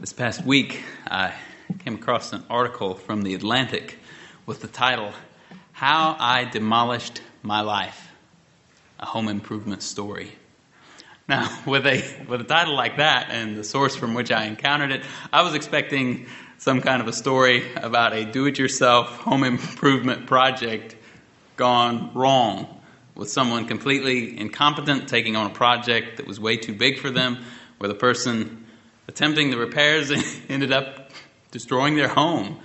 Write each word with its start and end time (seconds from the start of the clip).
This 0.00 0.12
past 0.12 0.44
week, 0.44 0.84
I 1.10 1.34
came 1.80 1.96
across 1.96 2.32
an 2.32 2.44
article 2.48 2.94
from 2.94 3.22
The 3.22 3.34
Atlantic 3.34 3.98
with 4.46 4.60
the 4.60 4.68
title, 4.68 5.12
How 5.72 6.14
I 6.20 6.44
Demolished 6.44 7.20
My 7.42 7.62
Life 7.62 8.12
A 9.00 9.06
Home 9.06 9.26
Improvement 9.26 9.82
Story. 9.82 10.30
Now, 11.26 11.50
with 11.66 11.84
a, 11.84 12.24
with 12.28 12.40
a 12.40 12.44
title 12.44 12.76
like 12.76 12.98
that 12.98 13.30
and 13.30 13.56
the 13.56 13.64
source 13.64 13.96
from 13.96 14.14
which 14.14 14.30
I 14.30 14.44
encountered 14.44 14.92
it, 14.92 15.02
I 15.32 15.42
was 15.42 15.54
expecting 15.54 16.26
some 16.58 16.80
kind 16.80 17.02
of 17.02 17.08
a 17.08 17.12
story 17.12 17.64
about 17.74 18.12
a 18.12 18.24
do 18.24 18.46
it 18.46 18.56
yourself 18.56 19.08
home 19.16 19.42
improvement 19.42 20.28
project 20.28 20.94
gone 21.56 22.12
wrong 22.14 22.80
with 23.16 23.28
someone 23.28 23.66
completely 23.66 24.38
incompetent 24.38 25.08
taking 25.08 25.34
on 25.34 25.50
a 25.50 25.54
project 25.54 26.18
that 26.18 26.26
was 26.28 26.38
way 26.38 26.56
too 26.56 26.72
big 26.72 27.00
for 27.00 27.10
them, 27.10 27.42
where 27.78 27.88
the 27.88 27.96
person 27.96 28.64
attempting 29.08 29.50
the 29.50 29.58
repairs 29.58 30.12
ended 30.48 30.70
up 30.70 31.10
destroying 31.50 31.96
their 31.96 32.08
home 32.08 32.60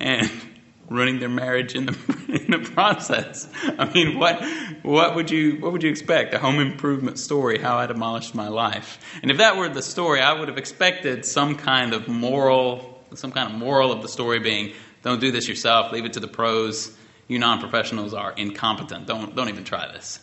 and 0.00 0.30
ruining 0.90 1.18
their 1.18 1.30
marriage 1.30 1.74
in 1.74 1.86
the 1.86 1.96
in 2.44 2.50
the 2.50 2.70
process. 2.70 3.48
I 3.78 3.90
mean, 3.92 4.18
what 4.18 4.44
what 4.82 5.14
would 5.14 5.30
you 5.30 5.60
what 5.60 5.72
would 5.72 5.82
you 5.82 5.90
expect? 5.90 6.34
A 6.34 6.38
home 6.38 6.58
improvement 6.58 7.18
story, 7.18 7.58
how 7.58 7.78
I 7.78 7.86
demolished 7.86 8.34
my 8.34 8.48
life. 8.48 8.98
And 9.22 9.30
if 9.30 9.38
that 9.38 9.56
were 9.56 9.68
the 9.68 9.82
story, 9.82 10.20
I 10.20 10.38
would 10.38 10.48
have 10.48 10.58
expected 10.58 11.24
some 11.24 11.56
kind 11.56 11.94
of 11.94 12.08
moral, 12.08 13.02
some 13.14 13.32
kind 13.32 13.50
of 13.50 13.56
moral 13.56 13.92
of 13.92 14.02
the 14.02 14.08
story 14.08 14.40
being, 14.40 14.74
don't 15.02 15.20
do 15.20 15.30
this 15.30 15.48
yourself, 15.48 15.92
leave 15.92 16.04
it 16.04 16.14
to 16.14 16.20
the 16.20 16.28
pros. 16.28 16.94
You 17.26 17.38
non-professionals 17.38 18.12
are 18.12 18.32
incompetent. 18.32 19.06
Don't 19.06 19.34
don't 19.34 19.48
even 19.48 19.64
try 19.64 19.90
this. 19.92 20.20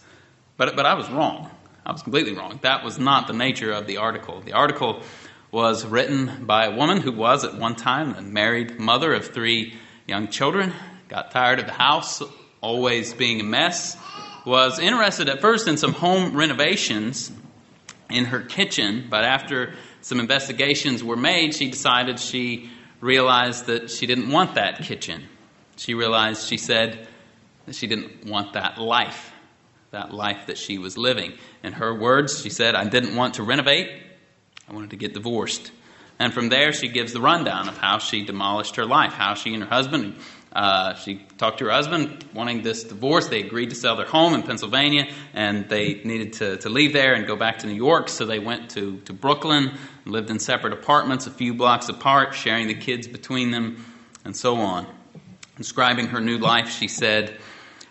But 0.58 0.76
but 0.76 0.86
I 0.86 0.94
was 0.94 1.10
wrong. 1.10 1.50
I 1.84 1.92
was 1.92 2.04
completely 2.04 2.36
wrong. 2.36 2.60
That 2.62 2.84
was 2.84 3.00
not 3.00 3.26
the 3.26 3.34
nature 3.34 3.72
of 3.72 3.88
the 3.88 3.98
article. 3.98 4.42
The 4.42 4.54
article 4.54 5.02
was 5.52 5.86
written 5.86 6.46
by 6.46 6.66
a 6.66 6.76
woman 6.76 7.02
who 7.02 7.12
was 7.12 7.44
at 7.44 7.56
one 7.56 7.76
time 7.76 8.16
a 8.16 8.22
married 8.22 8.80
mother 8.80 9.14
of 9.14 9.28
three 9.28 9.74
young 10.08 10.30
children, 10.30 10.74
got 11.10 11.32
tired 11.32 11.60
of 11.60 11.66
the 11.66 11.74
house 11.74 12.24
always 12.62 13.14
being 13.14 13.42
a 13.42 13.44
mess, 13.44 13.98
was 14.46 14.80
interested 14.80 15.28
at 15.28 15.42
first 15.42 15.68
in 15.68 15.78
some 15.78 15.94
home 15.94 16.36
renovations 16.36 17.32
in 18.10 18.26
her 18.26 18.42
kitchen, 18.42 19.08
but 19.10 19.24
after 19.24 19.74
some 20.02 20.20
investigations 20.20 21.04
were 21.04 21.18
made, 21.18 21.54
she 21.54 21.70
decided 21.70 22.20
she 22.20 22.70
realized 23.02 23.66
that 23.66 23.90
she 23.90 24.06
didn't 24.06 24.32
want 24.32 24.56
that 24.56 24.80
kitchen. 24.84 25.24
She 25.76 25.94
realized, 25.94 26.48
she 26.48 26.58
said, 26.58 27.08
that 27.66 27.76
she 27.76 27.88
didn't 27.88 28.26
want 28.26 28.54
that 28.54 28.80
life, 28.80 29.32
that 29.92 30.14
life 30.14 30.48
that 30.48 30.58
she 30.58 30.78
was 30.78 30.98
living. 30.98 31.34
In 31.64 31.74
her 31.74 31.94
words, 31.94 32.42
she 32.42 32.50
said, 32.50 32.76
I 32.76 32.86
didn't 32.88 33.16
want 33.16 33.36
to 33.36 33.44
renovate, 33.44 33.90
I 34.72 34.74
wanted 34.74 34.92
to 34.92 34.96
get 34.96 35.14
divorced. 35.14 35.72
And 36.18 36.34
from 36.34 36.48
there, 36.48 36.72
she 36.72 36.88
gives 36.88 37.12
the 37.12 37.20
rundown 37.20 37.68
of 37.68 37.78
how 37.78 37.98
she 37.98 38.24
demolished 38.24 38.78
her 38.78 38.86
life, 38.86 39.12
how 39.12 39.34
she 39.34 39.54
and 39.54 39.64
her 39.64 39.70
husband, 39.70 40.16
uh, 40.54 40.96
she 40.96 41.26
talked 41.38 41.60
to 41.60 41.66
her 41.66 41.72
husband 41.72 42.26
wanting 42.34 42.62
this 42.62 42.86
divorce. 42.86 43.28
They 43.28 43.42
agreed 43.42 43.70
to 43.70 43.76
sell 43.76 43.98
their 43.98 44.06
home 44.06 44.34
in 44.34 44.44
Pennsylvania, 44.44 45.10
and 45.34 45.68
they 45.68 45.96
needed 46.06 46.34
to, 46.34 46.58
to 46.58 46.70
leave 46.70 46.94
there 46.94 47.14
and 47.14 47.28
go 47.28 47.36
back 47.36 47.60
to 47.60 47.68
New 47.68 47.74
York. 47.74 48.08
So 48.08 48.26
they 48.26 48.40
went 48.40 48.70
to, 48.72 49.00
to 49.02 49.14
Brooklyn, 49.14 49.78
lived 50.06 50.30
in 50.30 50.40
separate 50.40 50.74
apartments 50.74 51.28
a 51.28 51.32
few 51.32 51.54
blocks 51.54 51.90
apart, 51.90 52.34
sharing 52.34 52.68
the 52.68 52.74
kids 52.74 53.08
between 53.08 53.52
them, 53.52 53.86
and 54.24 54.36
so 54.36 54.56
on. 54.58 54.88
Describing 55.58 56.08
her 56.08 56.22
new 56.22 56.38
life, 56.38 56.70
she 56.70 56.88
said, 56.88 57.38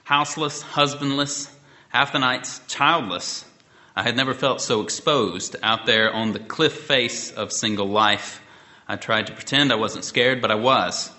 Houseless, 0.04 0.62
husbandless, 0.62 1.50
half 1.88 2.12
the 2.12 2.18
nights 2.18 2.60
childless, 2.68 3.44
I 4.00 4.02
had 4.02 4.16
never 4.16 4.32
felt 4.32 4.62
so 4.62 4.80
exposed 4.80 5.56
out 5.62 5.84
there 5.84 6.10
on 6.10 6.32
the 6.32 6.38
cliff 6.38 6.72
face 6.72 7.32
of 7.32 7.52
single 7.52 7.86
life. 7.86 8.40
I 8.88 8.96
tried 8.96 9.26
to 9.26 9.34
pretend 9.34 9.70
I 9.70 9.76
wasn't 9.76 10.06
scared, 10.06 10.40
but 10.40 10.50
I 10.50 10.54
was. 10.54 11.12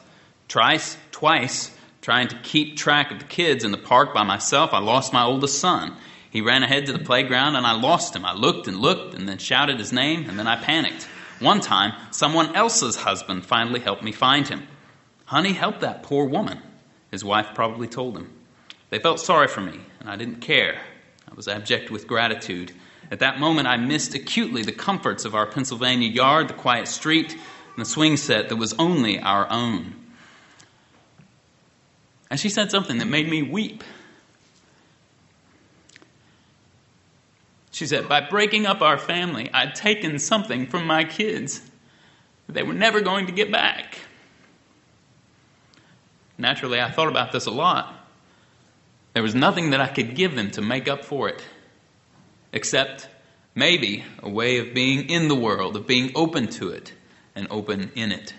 Twice, 0.48 0.98
twice, 1.12 1.70
trying 2.02 2.30
to 2.30 2.40
keep 2.40 2.76
track 2.76 3.12
of 3.12 3.20
the 3.20 3.26
kids 3.26 3.64
in 3.64 3.72
the 3.72 3.78
park 3.78 4.16
by 4.16 4.24
myself, 4.24 4.74
I 4.74 4.80
lost 4.80 5.14
my 5.14 5.24
oldest 5.24 5.60
son. 5.60 5.96
He 6.32 6.42
ran 6.42 6.64
ahead 6.64 6.88
to 6.88 6.94
the 6.94 7.06
playground 7.06 7.56
and 7.56 7.68
I 7.68 7.74
lost 7.74 8.16
him. 8.16 8.26
I 8.26 8.34
looked 8.34 8.68
and 8.68 8.80
looked 8.80 9.14
and 9.14 9.30
then 9.30 9.38
shouted 9.38 9.78
his 9.78 9.94
name 9.94 10.28
and 10.28 10.40
then 10.40 10.48
I 10.48 10.56
panicked. 10.56 11.04
One 11.40 11.62
time, 11.62 11.94
someone 12.10 12.56
else's 12.56 12.96
husband 12.96 13.46
finally 13.46 13.80
helped 13.80 14.02
me 14.02 14.12
find 14.12 14.48
him. 14.48 14.64
Honey, 15.26 15.54
help 15.54 15.82
that 15.82 16.02
poor 16.02 16.26
woman, 16.26 16.60
his 17.12 17.24
wife 17.24 17.50
probably 17.54 17.88
told 17.88 18.18
him. 18.18 18.34
They 18.90 18.98
felt 18.98 19.20
sorry 19.20 19.50
for 19.50 19.62
me 19.62 19.82
and 20.00 20.10
I 20.10 20.16
didn't 20.16 20.42
care. 20.42 20.82
I 21.32 21.34
was 21.34 21.48
abject 21.48 21.90
with 21.90 22.08
gratitude. 22.08 22.74
At 23.10 23.20
that 23.20 23.40
moment, 23.40 23.68
I 23.68 23.78
missed 23.78 24.14
acutely 24.16 24.64
the 24.64 24.72
comforts 24.72 25.24
of 25.24 25.34
our 25.34 25.46
Pennsylvania 25.46 26.10
yard, 26.10 26.50
the 26.50 26.54
quiet 26.54 26.88
street, 26.88 27.32
and 27.32 27.78
the 27.78 27.86
swing 27.86 28.18
set 28.18 28.50
that 28.50 28.58
was 28.58 28.74
only 28.74 29.20
our 29.20 29.50
own. 29.50 29.96
And 32.30 32.40
she 32.40 32.50
said 32.50 32.70
something 32.70 32.98
that 32.98 33.08
made 33.08 33.30
me 33.30 33.42
weep. 33.44 33.84
She 37.72 37.86
said, 37.88 38.10
By 38.10 38.22
breaking 38.22 38.66
up 38.66 38.82
our 38.82 38.98
family, 38.98 39.50
I'd 39.54 39.76
taken 39.76 40.20
something 40.20 40.68
from 40.68 40.86
my 40.86 41.04
kids 41.06 41.62
that 42.48 42.54
they 42.54 42.64
were 42.64 42.74
never 42.74 43.02
going 43.02 43.28
to 43.28 43.32
get 43.32 43.52
back. 43.52 43.98
Naturally, 46.38 46.82
I 46.82 46.92
thought 46.92 47.08
about 47.08 47.32
this 47.32 47.46
a 47.46 47.52
lot. 47.52 48.01
There 49.14 49.24
was 49.24 49.36
nothing 49.36 49.72
that 49.72 49.82
I 49.82 49.88
could 49.88 50.16
give 50.16 50.36
them 50.36 50.52
to 50.52 50.62
make 50.62 50.88
up 50.88 51.04
for 51.04 51.28
it, 51.28 51.44
except 52.54 53.10
maybe 53.56 54.04
a 54.20 54.30
way 54.30 54.58
of 54.58 54.74
being 54.74 55.10
in 55.10 55.28
the 55.28 55.36
world, 55.36 55.76
of 55.76 55.86
being 55.86 56.12
open 56.16 56.48
to 56.48 56.70
it 56.70 56.94
and 57.36 57.48
open 57.50 57.92
in 57.96 58.12
it. 58.12 58.34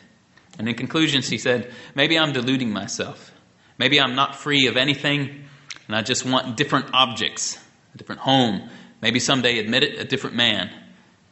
And 0.59 0.69
in 0.69 0.75
conclusion, 0.75 1.23
she 1.23 1.39
said, 1.39 1.73
Maybe 1.95 2.19
I'm 2.19 2.33
deluding 2.33 2.71
myself. 2.73 3.33
Maybe 3.79 4.01
I'm 4.01 4.15
not 4.15 4.37
free 4.37 4.67
of 4.67 4.77
anything, 4.77 5.45
and 5.87 5.97
I 5.97 6.03
just 6.03 6.25
want 6.25 6.57
different 6.57 6.87
objects, 6.93 7.59
a 7.95 7.99
different 7.99 8.21
home. 8.21 8.69
Maybe 9.01 9.19
someday 9.19 9.59
admit 9.59 9.83
it, 9.83 9.99
a 9.99 10.05
different 10.05 10.37
man. 10.37 10.71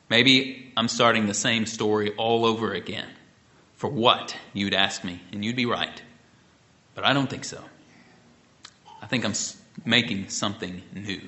Maybe 0.09 0.73
I'm 0.77 0.89
starting 0.89 1.27
the 1.27 1.35
same 1.35 1.67
story 1.67 2.13
all 2.17 2.45
over 2.45 2.73
again. 2.73 3.09
For 3.75 3.89
what, 3.89 4.37
you'd 4.53 4.75
ask 4.75 5.05
me, 5.05 5.21
and 5.33 5.45
you'd 5.45 5.57
be 5.57 5.67
right. 5.67 6.03
But 6.95 7.05
I 7.05 7.13
don't 7.13 7.31
think 7.31 7.45
so. 7.45 7.63
I 9.01 9.07
think 9.07 9.25
I'm 9.25 9.35
making 9.85 10.29
something 10.29 10.83
new. 10.95 11.21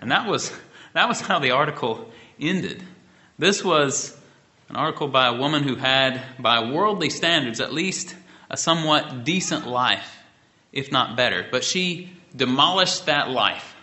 And 0.00 0.10
that 0.10 0.26
was, 0.26 0.52
that 0.94 1.08
was 1.08 1.20
how 1.20 1.38
the 1.38 1.52
article 1.52 2.10
ended. 2.40 2.82
This 3.38 3.64
was 3.64 4.16
an 4.68 4.76
article 4.76 5.08
by 5.08 5.28
a 5.28 5.34
woman 5.34 5.62
who 5.62 5.76
had, 5.76 6.22
by 6.38 6.70
worldly 6.70 7.10
standards, 7.10 7.60
at 7.60 7.72
least 7.72 8.14
a 8.50 8.56
somewhat 8.56 9.24
decent 9.24 9.66
life, 9.66 10.18
if 10.72 10.92
not 10.92 11.16
better. 11.16 11.46
But 11.50 11.64
she 11.64 12.12
demolished 12.34 13.06
that 13.06 13.30
life 13.30 13.74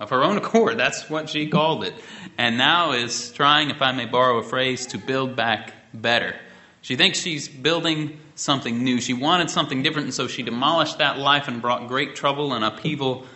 of 0.00 0.10
her 0.10 0.22
own 0.22 0.38
accord. 0.38 0.78
That's 0.78 1.10
what 1.10 1.28
she 1.28 1.48
called 1.48 1.84
it. 1.84 1.94
And 2.36 2.56
now 2.56 2.92
is 2.92 3.32
trying, 3.32 3.70
if 3.70 3.82
I 3.82 3.92
may 3.92 4.06
borrow 4.06 4.38
a 4.38 4.42
phrase, 4.42 4.86
to 4.88 4.98
build 4.98 5.36
back 5.36 5.72
better. 5.92 6.36
She 6.82 6.96
thinks 6.96 7.20
she's 7.20 7.48
building 7.48 8.20
something 8.38 8.84
new. 8.84 9.00
She 9.00 9.14
wanted 9.14 9.50
something 9.50 9.82
different, 9.82 10.06
and 10.06 10.14
so 10.14 10.26
she 10.26 10.42
demolished 10.42 10.98
that 10.98 11.18
life 11.18 11.48
and 11.48 11.60
brought 11.60 11.88
great 11.88 12.14
trouble 12.14 12.52
and 12.52 12.64
upheaval 12.64 13.26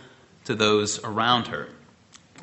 to 0.45 0.55
those 0.55 1.03
around 1.03 1.47
her. 1.47 1.69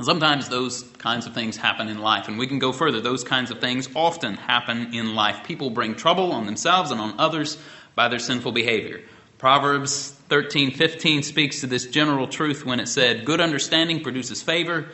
Sometimes 0.03 0.49
those 0.49 0.83
kinds 0.99 1.27
of 1.27 1.35
things 1.35 1.57
happen 1.57 1.89
in 1.89 1.99
life, 1.99 2.29
and 2.29 2.39
we 2.39 2.47
can 2.47 2.59
go 2.59 2.73
further. 2.73 3.01
Those 3.01 3.25
kinds 3.25 3.51
of 3.51 3.61
things 3.61 3.89
often 3.95 4.35
happen 4.37 4.95
in 4.95 5.15
life. 5.15 5.45
People 5.45 5.71
bring 5.71 5.95
trouble 5.95 6.33
on 6.33 6.47
themselves 6.47 6.91
and 6.91 7.01
on 7.01 7.19
others 7.19 7.59
by 7.95 8.09
their 8.09 8.19
sinful 8.19 8.53
behavior. 8.53 9.03
Proverbs 9.37 10.15
13:15 10.29 11.23
speaks 11.23 11.61
to 11.61 11.67
this 11.67 11.87
general 11.87 12.29
truth 12.29 12.65
when 12.65 12.81
it 12.81 12.89
said, 12.89 13.25
"Good 13.25 13.41
understanding 13.41 14.03
produces 14.03 14.43
favor, 14.43 14.89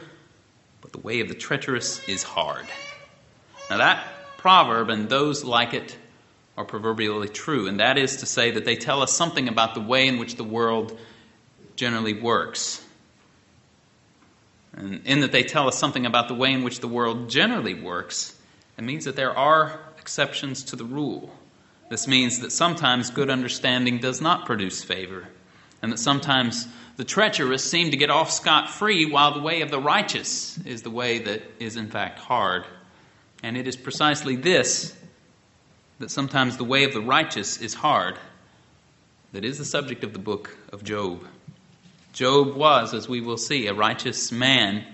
but 0.81 0.93
the 0.93 0.99
way 0.99 1.21
of 1.21 1.29
the 1.29 1.35
treacherous 1.35 2.03
is 2.07 2.23
hard." 2.23 2.73
Now 3.69 3.79
that 3.79 4.37
proverb 4.37 4.91
and 4.91 5.09
those 5.09 5.45
like 5.45 5.75
it 5.75 5.97
are 6.57 6.65
proverbially 6.65 7.29
true, 7.29 7.67
and 7.67 7.81
that 7.81 7.99
is 7.99 8.17
to 8.17 8.27
say 8.27 8.51
that 8.53 8.65
they 8.65 8.77
tell 8.77 9.03
us 9.03 9.13
something 9.13 9.49
about 9.49 9.75
the 9.75 9.81
way 9.81 10.09
in 10.09 10.19
which 10.19 10.37
the 10.37 10.45
world 10.45 10.99
generally 11.77 12.15
works. 12.15 12.83
And 14.73 15.07
in 15.07 15.21
that 15.21 15.33
they 15.33 15.43
tell 15.43 15.69
us 15.69 15.79
something 15.79 16.07
about 16.07 16.29
the 16.29 16.35
way 16.35 16.53
in 16.53 16.65
which 16.65 16.81
the 16.81 16.89
world 16.89 17.29
generally 17.29 17.75
works, 17.75 18.39
it 18.79 18.85
means 18.85 19.05
that 19.05 19.17
there 19.17 19.37
are 19.37 19.81
exceptions 19.99 20.65
to 20.65 20.77
the 20.77 20.85
rule. 20.85 21.31
This 21.89 22.09
means 22.09 22.41
that 22.41 22.53
sometimes 22.53 23.11
good 23.11 23.31
understanding 23.31 23.99
does 23.99 24.21
not 24.21 24.47
produce 24.47 24.83
favor, 24.83 25.29
and 25.83 25.93
that 25.93 25.99
sometimes 25.99 26.67
the 26.97 27.05
treacherous 27.05 27.69
seem 27.69 27.91
to 27.91 27.97
get 27.97 28.11
off 28.11 28.31
scot 28.31 28.71
free, 28.71 29.11
while 29.11 29.35
the 29.35 29.41
way 29.41 29.61
of 29.61 29.71
the 29.71 29.81
righteous 29.81 30.59
is 30.65 30.83
the 30.83 30.91
way 30.91 31.19
that 31.19 31.43
is 31.61 31.77
in 31.77 31.89
fact 31.89 32.19
hard. 32.19 32.65
And 33.43 33.57
it 33.57 33.69
is 33.69 33.77
precisely 33.77 34.37
this 34.37 34.97
that 35.99 36.11
sometimes 36.11 36.57
the 36.57 36.65
way 36.65 36.85
of 36.85 36.93
the 36.93 37.01
righteous 37.01 37.61
is 37.61 37.75
hard, 37.75 38.19
that 39.33 39.45
is 39.45 39.59
the 39.59 39.65
subject 39.65 40.05
of 40.05 40.13
the 40.13 40.19
book 40.19 40.57
of 40.73 40.85
Job. 40.85 41.27
Job 42.13 42.55
was, 42.55 42.95
as 42.95 43.09
we 43.09 43.21
will 43.21 43.37
see, 43.37 43.67
a 43.67 43.75
righteous 43.75 44.33
man 44.33 44.85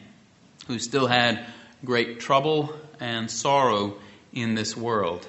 who 0.66 0.78
still 0.78 1.06
had 1.06 1.44
great 1.84 2.20
trouble 2.20 2.74
and 3.00 3.30
sorrow 3.30 3.98
in 4.32 4.54
this 4.54 4.76
world. 4.76 5.26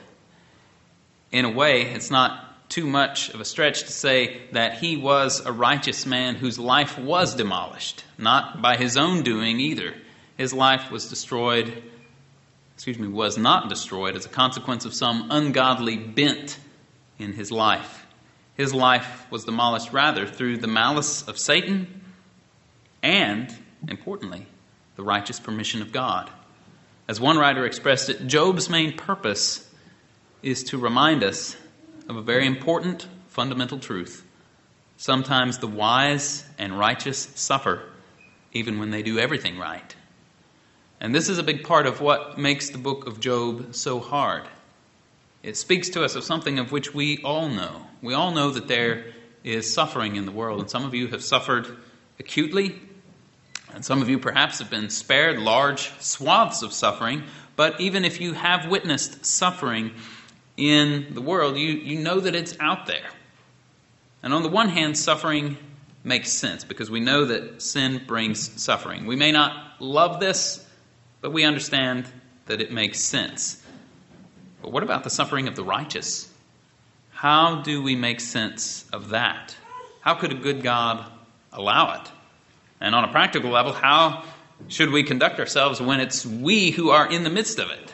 In 1.32 1.46
a 1.46 1.52
way, 1.52 1.84
it's 1.84 2.12
not 2.12 2.70
too 2.70 2.86
much 2.88 3.30
of 3.30 3.40
a 3.40 3.46
stretch 3.46 3.82
to 3.82 3.92
say 3.92 4.42
that 4.52 4.80
he 4.80 4.98
was 4.98 5.40
a 5.46 5.52
righteous 5.52 6.06
man 6.06 6.36
whose 6.36 6.58
life 6.58 6.98
was 6.98 7.36
demolished, 7.36 8.04
not 8.18 8.62
by 8.62 8.78
his 8.78 8.98
own 8.98 9.24
doing 9.24 9.60
either. 9.60 9.94
His 10.38 10.54
life 10.54 10.90
was 10.90 11.10
destroyed, 11.10 11.84
excuse 12.76 13.00
me, 13.00 13.08
was 13.08 13.38
not 13.38 13.70
destroyed 13.70 14.16
as 14.16 14.26
a 14.26 14.30
consequence 14.30 14.86
of 14.86 14.94
some 14.94 15.28
ungodly 15.30 15.98
bent 15.98 16.60
in 17.20 17.34
his 17.34 17.52
life. 17.52 18.06
His 18.56 18.74
life 18.74 19.26
was 19.32 19.46
demolished 19.46 19.94
rather 19.94 20.26
through 20.28 20.58
the 20.58 20.68
malice 20.68 21.28
of 21.28 21.38
Satan 21.38 22.02
and, 23.02 23.54
importantly, 23.88 24.46
the 24.96 25.04
righteous 25.04 25.40
permission 25.40 25.82
of 25.82 25.92
God. 25.92 26.30
As 27.08 27.20
one 27.20 27.38
writer 27.38 27.66
expressed 27.66 28.10
it, 28.10 28.28
Job's 28.28 28.70
main 28.70 28.96
purpose 28.96 29.70
is 30.42 30.64
to 30.66 30.78
remind 30.78 31.24
us 31.24 31.58
of 32.08 32.16
a 32.16 32.22
very 32.22 32.46
important 32.46 33.08
fundamental 33.28 33.80
truth. 33.80 34.26
Sometimes 34.98 35.58
the 35.58 35.68
wise 35.68 36.46
and 36.58 36.78
righteous 36.78 37.18
suffer 37.36 37.84
even 38.52 38.80
when 38.80 38.92
they 38.92 39.02
do 39.02 39.18
everything 39.18 39.58
right. 39.58 39.96
And 41.04 41.14
this 41.14 41.28
is 41.28 41.38
a 41.38 41.44
big 41.44 41.66
part 41.66 41.86
of 41.86 42.00
what 42.00 42.38
makes 42.38 42.70
the 42.70 42.78
book 42.78 43.08
of 43.08 43.20
Job 43.20 43.76
so 43.76 44.00
hard. 44.00 44.44
It 45.44 45.58
speaks 45.58 45.90
to 45.90 46.04
us 46.06 46.16
of 46.16 46.24
something 46.24 46.60
of 46.60 46.72
which 46.72 46.94
we 46.94 47.22
all 47.24 47.50
know. 47.50 47.86
We 48.02 48.14
all 48.14 48.32
know 48.32 48.52
that 48.52 48.70
there 48.70 49.08
is 49.44 49.72
suffering 49.72 50.16
in 50.16 50.26
the 50.26 50.32
world, 50.32 50.62
and 50.62 50.70
some 50.70 50.86
of 50.86 50.94
you 50.94 51.08
have 51.08 51.22
suffered 51.22 51.68
acutely, 52.20 52.80
and 53.74 53.84
some 53.84 54.02
of 54.02 54.08
you 54.08 54.18
perhaps 54.18 54.60
have 54.60 54.70
been 54.70 54.90
spared 54.90 55.40
large 55.40 55.92
swaths 56.00 56.62
of 56.62 56.72
suffering, 56.72 57.24
but 57.58 57.82
even 57.82 58.06
if 58.06 58.22
you 58.22 58.32
have 58.32 58.70
witnessed 58.70 59.26
suffering 59.26 59.92
in 60.56 61.14
the 61.14 61.22
world, 61.22 61.58
you, 61.58 61.74
you 61.74 62.00
know 62.00 62.22
that 62.22 62.34
it's 62.34 62.58
out 62.62 62.86
there. 62.86 63.10
And 64.24 64.34
on 64.34 64.42
the 64.42 64.48
one 64.48 64.70
hand, 64.70 64.98
suffering 64.98 65.58
makes 66.06 66.32
sense 66.32 66.64
because 66.64 66.90
we 66.90 67.02
know 67.02 67.26
that 67.26 67.62
sin 67.62 68.02
brings 68.08 68.62
suffering. 68.62 69.06
We 69.06 69.18
may 69.18 69.34
not 69.34 69.82
love 69.82 70.22
this, 70.22 70.66
but 71.24 71.32
we 71.32 71.46
understand 71.46 72.06
that 72.48 72.60
it 72.60 72.70
makes 72.70 73.00
sense. 73.00 73.64
But 74.62 74.74
what 74.74 74.84
about 74.84 75.06
the 75.06 75.10
suffering 75.10 75.48
of 75.48 75.56
the 75.56 75.64
righteous? 75.64 76.30
How 77.12 77.62
do 77.62 77.82
we 77.82 77.96
make 77.96 78.20
sense 78.20 78.86
of 78.92 79.10
that? 79.10 79.56
How 80.02 80.16
could 80.16 80.34
a 80.34 80.36
good 80.36 80.62
God 80.62 81.10
allow 81.54 82.02
it? 82.02 82.12
And 82.82 82.94
on 82.94 83.06
a 83.06 83.08
practical 83.08 83.52
level, 83.52 83.72
how 83.72 84.26
should 84.68 84.90
we 84.90 85.04
conduct 85.04 85.40
ourselves 85.40 85.80
when 85.80 86.02
it's 86.02 86.26
we 86.26 86.72
who 86.72 86.90
are 86.90 87.10
in 87.10 87.24
the 87.24 87.30
midst 87.30 87.58
of 87.58 87.72
it? 87.72 87.94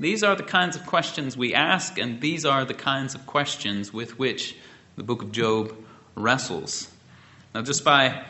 These 0.00 0.22
are 0.22 0.34
the 0.34 0.42
kinds 0.42 0.74
of 0.74 0.86
questions 0.86 1.36
we 1.36 1.52
ask, 1.52 1.98
and 1.98 2.22
these 2.22 2.46
are 2.46 2.64
the 2.64 2.72
kinds 2.72 3.14
of 3.14 3.26
questions 3.26 3.92
with 3.92 4.18
which 4.18 4.56
the 4.96 5.02
book 5.02 5.20
of 5.20 5.30
Job 5.30 5.76
wrestles. 6.14 6.90
Now, 7.54 7.60
just 7.60 7.84
by 7.84 8.24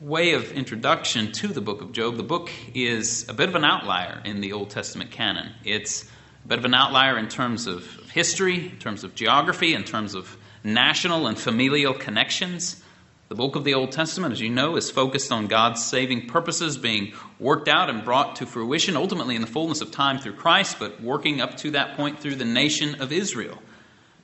way 0.00 0.34
of 0.34 0.52
introduction 0.52 1.32
to 1.32 1.48
the 1.48 1.60
book 1.60 1.80
of 1.80 1.92
Job, 1.92 2.16
the 2.16 2.22
book 2.22 2.50
is 2.74 3.26
a 3.28 3.32
bit 3.32 3.48
of 3.48 3.54
an 3.54 3.64
outlier 3.64 4.20
in 4.24 4.42
the 4.42 4.52
Old 4.52 4.68
Testament 4.68 5.10
canon. 5.10 5.52
It's 5.64 6.04
a 6.44 6.48
bit 6.48 6.58
of 6.58 6.66
an 6.66 6.74
outlier 6.74 7.16
in 7.16 7.28
terms 7.28 7.66
of 7.66 7.86
history, 8.10 8.68
in 8.68 8.78
terms 8.78 9.04
of 9.04 9.14
geography, 9.14 9.72
in 9.72 9.84
terms 9.84 10.14
of 10.14 10.36
national 10.62 11.26
and 11.26 11.38
familial 11.38 11.94
connections. 11.94 12.82
The 13.28 13.34
bulk 13.34 13.56
of 13.56 13.64
the 13.64 13.72
Old 13.72 13.90
Testament, 13.90 14.32
as 14.32 14.40
you 14.40 14.50
know, 14.50 14.76
is 14.76 14.90
focused 14.90 15.32
on 15.32 15.46
God's 15.46 15.82
saving 15.82 16.26
purposes 16.26 16.76
being 16.76 17.14
worked 17.40 17.66
out 17.66 17.88
and 17.88 18.04
brought 18.04 18.36
to 18.36 18.46
fruition, 18.46 18.96
ultimately 18.96 19.34
in 19.34 19.40
the 19.40 19.46
fullness 19.46 19.80
of 19.80 19.90
time 19.90 20.18
through 20.18 20.34
Christ, 20.34 20.78
but 20.78 21.02
working 21.02 21.40
up 21.40 21.56
to 21.58 21.70
that 21.70 21.96
point 21.96 22.20
through 22.20 22.36
the 22.36 22.44
nation 22.44 23.00
of 23.00 23.12
Israel. 23.12 23.62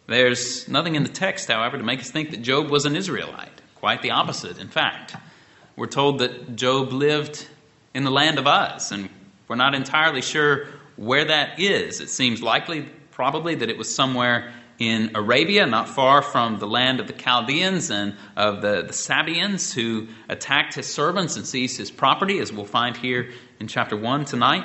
There's 0.06 0.68
nothing 0.68 0.96
in 0.96 1.02
the 1.02 1.08
text, 1.08 1.48
however, 1.48 1.78
to 1.78 1.82
make 1.82 2.00
us 2.00 2.10
think 2.10 2.30
that 2.30 2.42
Job 2.42 2.68
was 2.68 2.84
an 2.84 2.94
Israelite. 2.94 3.62
Quite 3.76 4.02
the 4.02 4.10
opposite, 4.10 4.58
in 4.58 4.68
fact. 4.68 5.16
We're 5.76 5.86
told 5.86 6.18
that 6.18 6.54
Job 6.54 6.92
lived 6.92 7.46
in 7.94 8.04
the 8.04 8.10
land 8.10 8.38
of 8.38 8.46
Uz, 8.46 8.92
and 8.92 9.08
we're 9.48 9.56
not 9.56 9.74
entirely 9.74 10.22
sure 10.22 10.66
where 10.96 11.24
that 11.24 11.58
is. 11.58 12.00
It 12.00 12.10
seems 12.10 12.42
likely, 12.42 12.82
probably, 13.10 13.54
that 13.54 13.70
it 13.70 13.78
was 13.78 13.92
somewhere 13.94 14.52
in 14.78 15.12
Arabia, 15.14 15.64
not 15.66 15.88
far 15.88 16.22
from 16.22 16.58
the 16.58 16.66
land 16.66 17.00
of 17.00 17.06
the 17.06 17.12
Chaldeans 17.12 17.90
and 17.90 18.16
of 18.36 18.60
the, 18.60 18.82
the 18.82 18.92
Sabaeans 18.92 19.72
who 19.72 20.08
attacked 20.28 20.74
his 20.74 20.86
servants 20.86 21.36
and 21.36 21.46
seized 21.46 21.78
his 21.78 21.90
property, 21.90 22.38
as 22.38 22.52
we'll 22.52 22.64
find 22.64 22.96
here 22.96 23.30
in 23.60 23.66
chapter 23.66 23.96
1 23.96 24.24
tonight. 24.24 24.64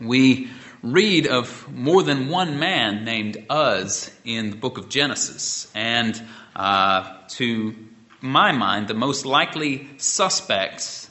We 0.00 0.50
read 0.82 1.26
of 1.26 1.72
more 1.72 2.02
than 2.02 2.28
one 2.28 2.58
man 2.58 3.04
named 3.04 3.46
Uz 3.50 4.10
in 4.24 4.50
the 4.50 4.56
book 4.56 4.76
of 4.76 4.88
Genesis. 4.88 5.70
And 5.74 6.20
uh, 6.56 7.16
to 7.28 7.74
my 8.22 8.52
mind, 8.52 8.88
the 8.88 8.94
most 8.94 9.26
likely 9.26 9.88
suspects 9.98 11.10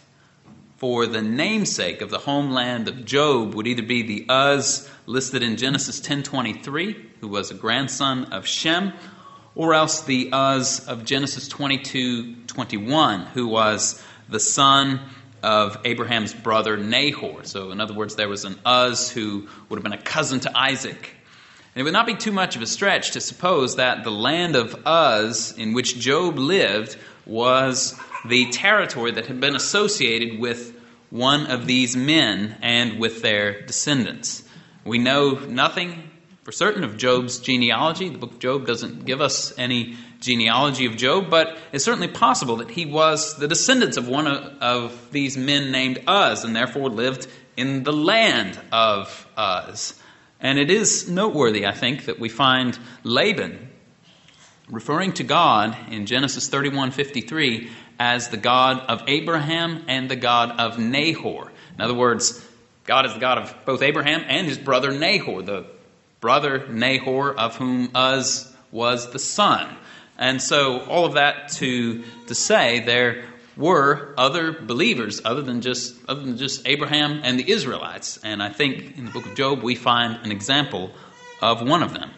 for 0.78 1.06
the 1.06 1.22
namesake 1.22 2.02
of 2.02 2.10
the 2.10 2.18
homeland 2.18 2.88
of 2.88 3.06
Job 3.06 3.54
would 3.54 3.68
either 3.68 3.84
be 3.84 4.02
the 4.02 4.26
Uz 4.34 4.90
listed 5.06 5.44
in 5.44 5.58
Genesis 5.58 6.00
10:23, 6.00 6.96
who 7.20 7.28
was 7.28 7.52
a 7.52 7.54
grandson 7.54 8.26
of 8.26 8.48
Shem, 8.48 8.94
or 9.54 9.74
else 9.74 10.02
the 10.02 10.32
Uz 10.34 10.80
of 10.88 11.06
Genesis 11.06 11.48
22:21, 11.50 13.28
who 13.34 13.48
was 13.48 14.02
the 14.30 14.40
son 14.40 15.02
of 15.44 15.78
Abraham's 15.86 16.34
brother 16.34 16.78
Nahor. 16.78 17.44
So, 17.44 17.72
in 17.72 17.82
other 17.82 17.94
words, 17.94 18.16
there 18.16 18.30
was 18.30 18.46
an 18.46 18.60
Uz 18.66 19.10
who 19.10 19.48
would 19.70 19.78
have 19.78 19.84
been 19.84 19.94
a 19.94 20.02
cousin 20.02 20.40
to 20.42 20.58
Isaac. 20.58 21.16
And 21.74 21.82
it 21.82 21.84
would 21.84 21.94
not 21.94 22.06
be 22.06 22.16
too 22.16 22.34
much 22.34 22.58
of 22.58 22.62
a 22.62 22.68
stretch 22.68 23.12
to 23.12 23.22
suppose 23.22 23.78
that 23.78 24.04
the 24.04 24.12
land 24.12 24.58
of 24.58 24.76
Uz 24.86 25.58
in 25.58 25.74
which 25.74 25.98
Job 25.98 26.38
lived 26.38 26.98
was 27.26 27.98
the 28.26 28.52
territory 28.52 29.12
that 29.12 29.28
had 29.28 29.40
been 29.40 29.56
associated 29.56 30.40
with 30.40 30.78
one 31.12 31.48
of 31.48 31.68
these 31.68 31.96
men 31.96 32.58
and 32.62 33.00
with 33.00 33.22
their 33.22 33.62
descendants. 33.62 34.44
We 34.84 34.98
know 34.98 35.32
nothing 35.32 36.10
for 36.44 36.52
certain 36.52 36.84
of 36.84 36.98
Job's 36.98 37.40
genealogy. 37.40 38.10
The 38.10 38.18
book 38.18 38.34
of 38.34 38.40
Job 38.40 38.68
doesn't 38.68 39.06
give 39.06 39.22
us 39.22 39.54
any 39.58 39.96
genealogy 40.20 40.88
of 40.88 40.98
Job, 40.98 41.30
but 41.30 41.58
it's 41.72 41.86
certainly 41.86 42.08
possible 42.10 42.58
that 42.58 42.70
he 42.70 42.86
was 42.86 43.38
the 43.38 43.48
descendants 43.48 43.96
of 43.96 44.10
one 44.10 44.28
of, 44.28 44.62
of 44.62 45.12
these 45.12 45.38
men 45.38 45.72
named 45.72 46.00
Uz 46.08 46.44
and 46.44 46.54
therefore 46.54 46.90
lived 46.90 47.28
in 47.56 47.84
the 47.84 47.94
land 47.94 48.60
of 48.72 49.28
Uz. 49.38 50.01
And 50.42 50.58
it 50.58 50.72
is 50.72 51.08
noteworthy, 51.08 51.66
I 51.66 51.72
think, 51.72 52.06
that 52.06 52.20
we 52.20 52.30
find 52.30 52.78
Laban 53.04 53.70
referring 54.70 55.14
to 55.14 55.24
God 55.24 55.76
in 55.90 56.06
Genesis 56.06 56.50
31:53 56.50 57.70
as 58.00 58.30
the 58.30 58.38
God 58.38 58.80
of 58.88 59.04
Abraham 59.08 59.84
and 59.88 60.10
the 60.10 60.16
God 60.16 60.60
of 60.60 60.80
Nahor. 60.80 61.52
In 61.76 61.82
other 61.82 61.94
words, 61.94 62.44
God 62.86 63.06
is 63.06 63.14
the 63.14 63.20
God 63.20 63.38
of 63.38 63.56
both 63.66 63.84
Abraham 63.84 64.24
and 64.28 64.48
his 64.48 64.58
brother 64.58 64.92
Nahor, 64.92 65.44
the 65.44 65.66
brother 66.20 66.68
Nahor 66.68 67.38
of 67.38 67.58
whom 67.58 67.92
Uz 67.96 68.52
was 68.72 69.12
the 69.12 69.20
son. 69.20 69.76
And 70.18 70.42
so 70.42 70.82
all 70.86 71.06
of 71.06 71.14
that 71.14 71.50
to 71.54 72.04
to 72.28 72.36
say 72.36 72.80
there 72.80 73.26
were 73.58 74.14
other 74.18 74.52
believers 74.54 75.22
other 75.24 75.42
than 75.42 75.62
just 75.62 75.96
other 76.08 76.22
than 76.22 76.38
just 76.38 76.68
Abraham 76.68 77.22
and 77.24 77.40
the 77.40 77.50
Israelites. 77.52 78.20
And 78.24 78.42
I 78.42 78.50
think 78.50 78.98
in 78.98 79.06
the 79.06 79.12
book 79.12 79.26
of 79.26 79.36
Job 79.36 79.62
we 79.62 79.76
find 79.76 80.26
an 80.26 80.32
example 80.32 80.92
of 81.42 81.62
one 81.62 81.84
of 81.84 81.94
them. 81.94 82.12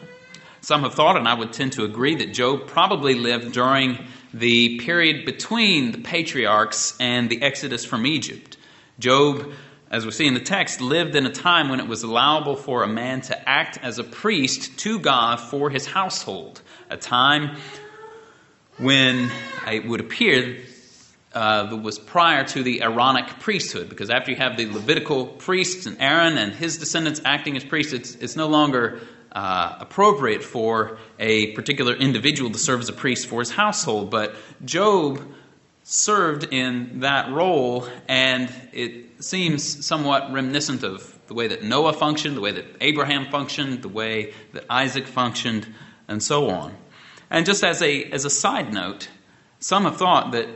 Some 0.62 0.84
have 0.84 0.94
thought, 0.94 1.18
and 1.18 1.28
I 1.28 1.34
would 1.34 1.52
tend 1.52 1.74
to 1.74 1.84
agree, 1.84 2.16
that 2.16 2.34
Job 2.34 2.68
probably 2.68 3.16
lived 3.16 3.52
during 3.52 4.00
the 4.34 4.80
period 4.80 5.26
between 5.26 5.92
the 5.92 5.98
patriarchs 5.98 6.96
and 7.00 7.30
the 7.30 7.42
exodus 7.42 7.84
from 7.84 8.06
Egypt. 8.06 8.56
Job, 8.98 9.52
as 9.92 10.06
we 10.06 10.12
see 10.12 10.26
in 10.26 10.34
the 10.34 10.40
text, 10.40 10.80
lived 10.80 11.16
in 11.16 11.26
a 11.26 11.32
time 11.32 11.68
when 11.68 11.82
it 11.82 11.88
was 11.88 12.04
allowable 12.04 12.56
for 12.56 12.84
a 12.84 12.88
man 12.88 13.20
to 13.22 13.50
act 13.50 13.78
as 13.84 14.00
a 14.00 14.06
priest 14.06 14.80
to 14.80 15.00
God 15.00 15.42
for 15.42 15.70
his 15.70 15.86
household, 15.86 16.62
a 16.90 16.96
time 16.96 17.58
when 18.78 19.30
it 19.68 19.86
would 19.86 20.00
appear 20.00 20.62
uh, 21.34 21.78
was 21.82 22.00
prior 22.00 22.44
to 22.44 22.64
the 22.64 22.84
Aaronic 22.84 23.40
priesthood, 23.40 23.90
because 23.90 24.10
after 24.10 24.32
you 24.32 24.38
have 24.38 24.58
the 24.58 24.66
Levitical 24.68 25.26
priests 25.26 25.86
and 25.86 26.00
Aaron 26.00 26.38
and 26.38 26.54
his 26.54 26.78
descendants 26.78 27.22
acting 27.26 27.58
as 27.58 27.64
priests, 27.64 27.94
it's, 27.94 28.16
it's 28.16 28.36
no 28.36 28.48
longer 28.48 29.00
uh, 29.32 29.78
appropriate 29.80 30.44
for 30.44 31.00
a 31.20 31.52
particular 31.54 31.96
individual 31.96 32.52
to 32.52 32.60
serve 32.60 32.82
as 32.82 32.90
a 32.90 32.94
priest 32.94 33.28
for 33.28 33.40
his 33.40 33.50
household. 33.50 34.12
But 34.12 34.36
Job 34.64 35.22
served 35.84 36.54
in 36.54 37.00
that 37.00 37.32
role, 37.32 37.88
and 38.08 38.54
it 38.72 39.24
seems 39.24 39.86
somewhat 39.86 40.32
reminiscent 40.32 40.84
of 40.84 41.20
the 41.28 41.34
way 41.34 41.48
that 41.48 41.64
Noah 41.64 41.94
functioned, 41.94 42.38
the 42.38 42.42
way 42.42 42.52
that 42.52 42.66
Abraham 42.80 43.32
functioned, 43.32 43.82
the 43.82 43.90
way 43.90 44.34
that 44.54 44.66
Isaac 44.70 45.08
functioned, 45.08 45.68
and 46.08 46.22
so 46.22 46.50
on. 46.50 46.76
And 47.30 47.46
just 47.46 47.64
as 47.64 47.82
a, 47.82 48.04
as 48.06 48.26
a 48.26 48.30
side 48.30 48.72
note, 48.72 49.10
some 49.60 49.84
have 49.86 49.98
thought 49.98 50.34
that 50.34 50.48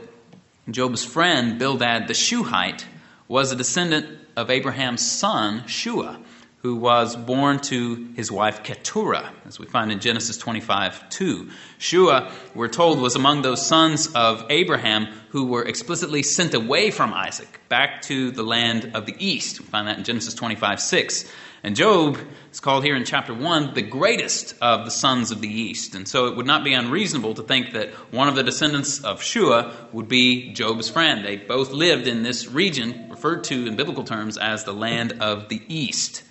Job's 0.70 1.04
friend 1.04 1.58
Bildad 1.58 2.08
the 2.08 2.14
Shuhite 2.14 2.84
was 3.26 3.52
a 3.52 3.56
descendant 3.56 4.06
of 4.36 4.50
Abraham's 4.50 5.08
son, 5.08 5.62
Shuah 5.62 6.22
who 6.62 6.74
was 6.74 7.14
born 7.14 7.60
to 7.60 8.08
his 8.16 8.32
wife 8.32 8.64
Keturah, 8.64 9.32
as 9.46 9.60
we 9.60 9.66
find 9.66 9.92
in 9.92 10.00
Genesis 10.00 10.36
25 10.36 11.08
2. 11.08 11.50
Shuah, 11.78 12.32
we're 12.54 12.68
told, 12.68 13.00
was 13.00 13.14
among 13.14 13.42
those 13.42 13.64
sons 13.64 14.08
of 14.08 14.44
Abraham 14.50 15.06
who 15.30 15.46
were 15.46 15.64
explicitly 15.64 16.22
sent 16.22 16.54
away 16.54 16.90
from 16.90 17.14
Isaac 17.14 17.60
back 17.68 18.02
to 18.02 18.32
the 18.32 18.42
land 18.42 18.90
of 18.94 19.06
the 19.06 19.14
east. 19.18 19.60
We 19.60 19.66
find 19.66 19.86
that 19.86 19.98
in 19.98 20.04
Genesis 20.04 20.34
25 20.34 20.80
6. 20.80 21.32
And 21.62 21.74
Job 21.74 22.18
is 22.52 22.60
called 22.60 22.84
here 22.84 22.94
in 22.94 23.04
chapter 23.04 23.34
1 23.34 23.74
the 23.74 23.82
greatest 23.82 24.54
of 24.60 24.84
the 24.84 24.90
sons 24.90 25.30
of 25.30 25.40
the 25.40 25.48
east. 25.48 25.94
And 25.94 26.06
so 26.06 26.26
it 26.26 26.36
would 26.36 26.46
not 26.46 26.64
be 26.64 26.72
unreasonable 26.72 27.34
to 27.34 27.42
think 27.42 27.72
that 27.72 27.90
one 28.12 28.28
of 28.28 28.36
the 28.36 28.44
descendants 28.44 29.02
of 29.02 29.20
Shuah 29.20 29.92
would 29.92 30.08
be 30.08 30.52
Job's 30.52 30.88
friend. 30.88 31.24
They 31.24 31.36
both 31.36 31.70
lived 31.72 32.06
in 32.06 32.22
this 32.22 32.46
region, 32.46 33.08
referred 33.10 33.44
to 33.44 33.66
in 33.66 33.76
biblical 33.76 34.04
terms 34.04 34.38
as 34.38 34.64
the 34.64 34.72
land 34.72 35.20
of 35.20 35.48
the 35.48 35.62
east. 35.68 36.22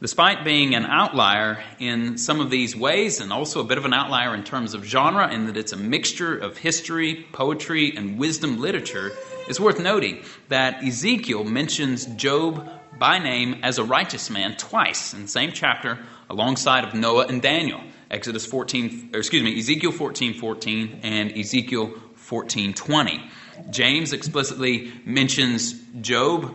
Despite 0.00 0.44
being 0.44 0.74
an 0.74 0.86
outlier 0.86 1.62
in 1.78 2.16
some 2.16 2.40
of 2.40 2.50
these 2.50 2.74
ways, 2.74 3.20
and 3.20 3.32
also 3.32 3.60
a 3.60 3.64
bit 3.64 3.76
of 3.76 3.84
an 3.84 3.92
outlier 3.92 4.34
in 4.34 4.42
terms 4.42 4.72
of 4.72 4.84
genre, 4.84 5.30
in 5.30 5.46
that 5.46 5.56
it's 5.58 5.72
a 5.72 5.76
mixture 5.76 6.36
of 6.36 6.56
history, 6.56 7.26
poetry, 7.32 7.94
and 7.94 8.18
wisdom 8.18 8.58
literature, 8.58 9.12
it's 9.46 9.60
worth 9.60 9.78
noting 9.78 10.24
that 10.48 10.82
Ezekiel 10.82 11.44
mentions 11.44 12.06
Job 12.06 12.68
by 12.98 13.18
name 13.18 13.60
as 13.62 13.78
a 13.78 13.84
righteous 13.84 14.30
man 14.30 14.56
twice 14.56 15.14
in 15.14 15.22
the 15.22 15.28
same 15.28 15.52
chapter 15.52 15.98
alongside 16.28 16.84
of 16.84 16.94
Noah 16.94 17.26
and 17.26 17.42
Daniel. 17.42 17.80
Exodus 18.10 18.44
14, 18.46 19.10
excuse 19.14 19.42
me, 19.42 19.58
Ezekiel 19.58 19.92
14, 19.92 20.34
14 20.34 21.00
and 21.02 21.32
Ezekiel 21.32 21.94
14, 22.16 22.74
20. 22.74 23.30
James 23.70 24.12
explicitly 24.12 24.92
mentions 25.04 25.72
Job 26.00 26.54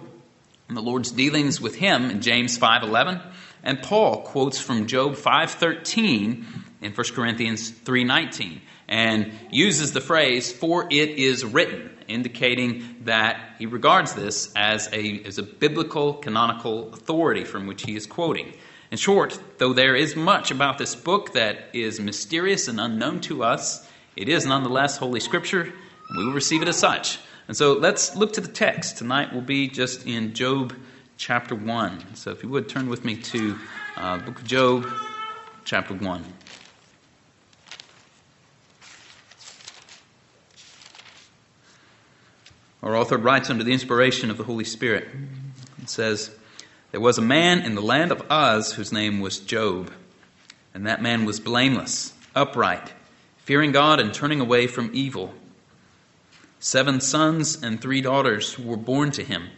and 0.68 0.78
the 0.78 0.82
Lord's 0.82 1.12
dealings 1.12 1.62
with 1.62 1.76
him 1.76 2.10
in 2.10 2.22
James 2.22 2.58
5:11, 2.58 3.22
and 3.64 3.82
Paul 3.82 4.22
quotes 4.22 4.60
from 4.60 4.86
Job 4.86 5.16
5:13 5.16 6.46
in 6.82 6.94
1 6.94 7.14
Corinthians 7.14 7.72
3:19 7.72 8.62
and 8.88 9.32
uses 9.50 9.94
the 9.94 10.02
phrase 10.02 10.52
for 10.52 10.88
it 10.90 11.10
is 11.10 11.44
written 11.44 11.97
indicating 12.08 12.98
that 13.06 13.40
he 13.60 13.66
regards 13.66 14.14
this 14.14 14.52
as 14.56 14.90
a, 14.94 15.24
as 15.24 15.38
a 15.38 15.44
biblical 15.44 16.14
canonical 16.16 16.94
authority 16.94 17.44
from 17.44 17.68
which 17.68 17.84
he 17.84 17.96
is 17.96 18.06
quoting. 18.06 18.54
In 18.92 18.98
short, 18.98 19.40
though 19.58 19.74
there 19.74 19.96
is 19.96 20.16
much 20.16 20.52
about 20.52 20.78
this 20.78 20.96
book 20.96 21.34
that 21.34 21.70
is 21.74 22.00
mysterious 22.00 22.68
and 22.68 22.80
unknown 22.80 23.20
to 23.22 23.44
us, 23.44 23.88
it 24.16 24.30
is 24.30 24.46
nonetheless 24.46 24.98
Holy 24.98 25.20
Scripture, 25.20 25.62
and 25.62 26.18
we 26.18 26.26
will 26.26 26.34
receive 26.34 26.62
it 26.62 26.68
as 26.68 26.78
such. 26.78 27.20
And 27.48 27.56
so 27.56 27.74
let's 27.74 28.16
look 28.16 28.34
to 28.34 28.42
the 28.42 28.48
text. 28.48 28.98
Tonight 28.98 29.34
will 29.34 29.42
be 29.42 29.68
just 29.68 30.06
in 30.06 30.34
Job 30.34 30.74
chapter 31.18 31.56
1. 31.56 32.16
So 32.16 32.32
if 32.32 32.44
you 32.44 32.50
would 32.50 32.70
turn 32.70 32.90
with 32.90 33.06
me 33.06 33.16
to 33.18 33.58
uh, 33.98 34.18
book 34.20 34.40
of 34.40 34.46
Job, 34.46 34.88
chapter 35.66 35.94
1. 35.94 36.26
Our 42.84 42.96
author 42.96 43.18
writes 43.18 43.50
under 43.50 43.64
the 43.64 43.74
inspiration 43.74 44.30
of 44.30 44.38
the 44.38 44.44
Holy 44.44 44.64
Spirit. 44.64 45.08
It 45.82 45.90
says, 45.90 46.36
There 46.92 47.02
was 47.02 47.18
a 47.18 47.24
man 47.24 47.62
in 47.62 47.76
the 47.76 47.82
land 47.82 48.12
of 48.12 48.26
Uz 48.32 48.74
whose 48.74 48.92
name 48.92 49.20
was 49.20 49.40
Job, 49.40 49.92
and 50.74 50.86
that 50.86 51.02
man 51.02 51.26
was 51.26 51.40
blameless, 51.40 52.14
upright, 52.36 52.94
fearing 53.38 53.72
God 53.72 54.00
and 54.00 54.14
turning 54.14 54.40
away 54.40 54.68
from 54.68 54.92
evil. 54.94 55.34
Seven 56.60 57.02
sons 57.02 57.62
and 57.64 57.82
three 57.82 58.02
daughters 58.02 58.60
were 58.60 58.78
born 58.78 59.12
to 59.12 59.24
him. 59.24 59.50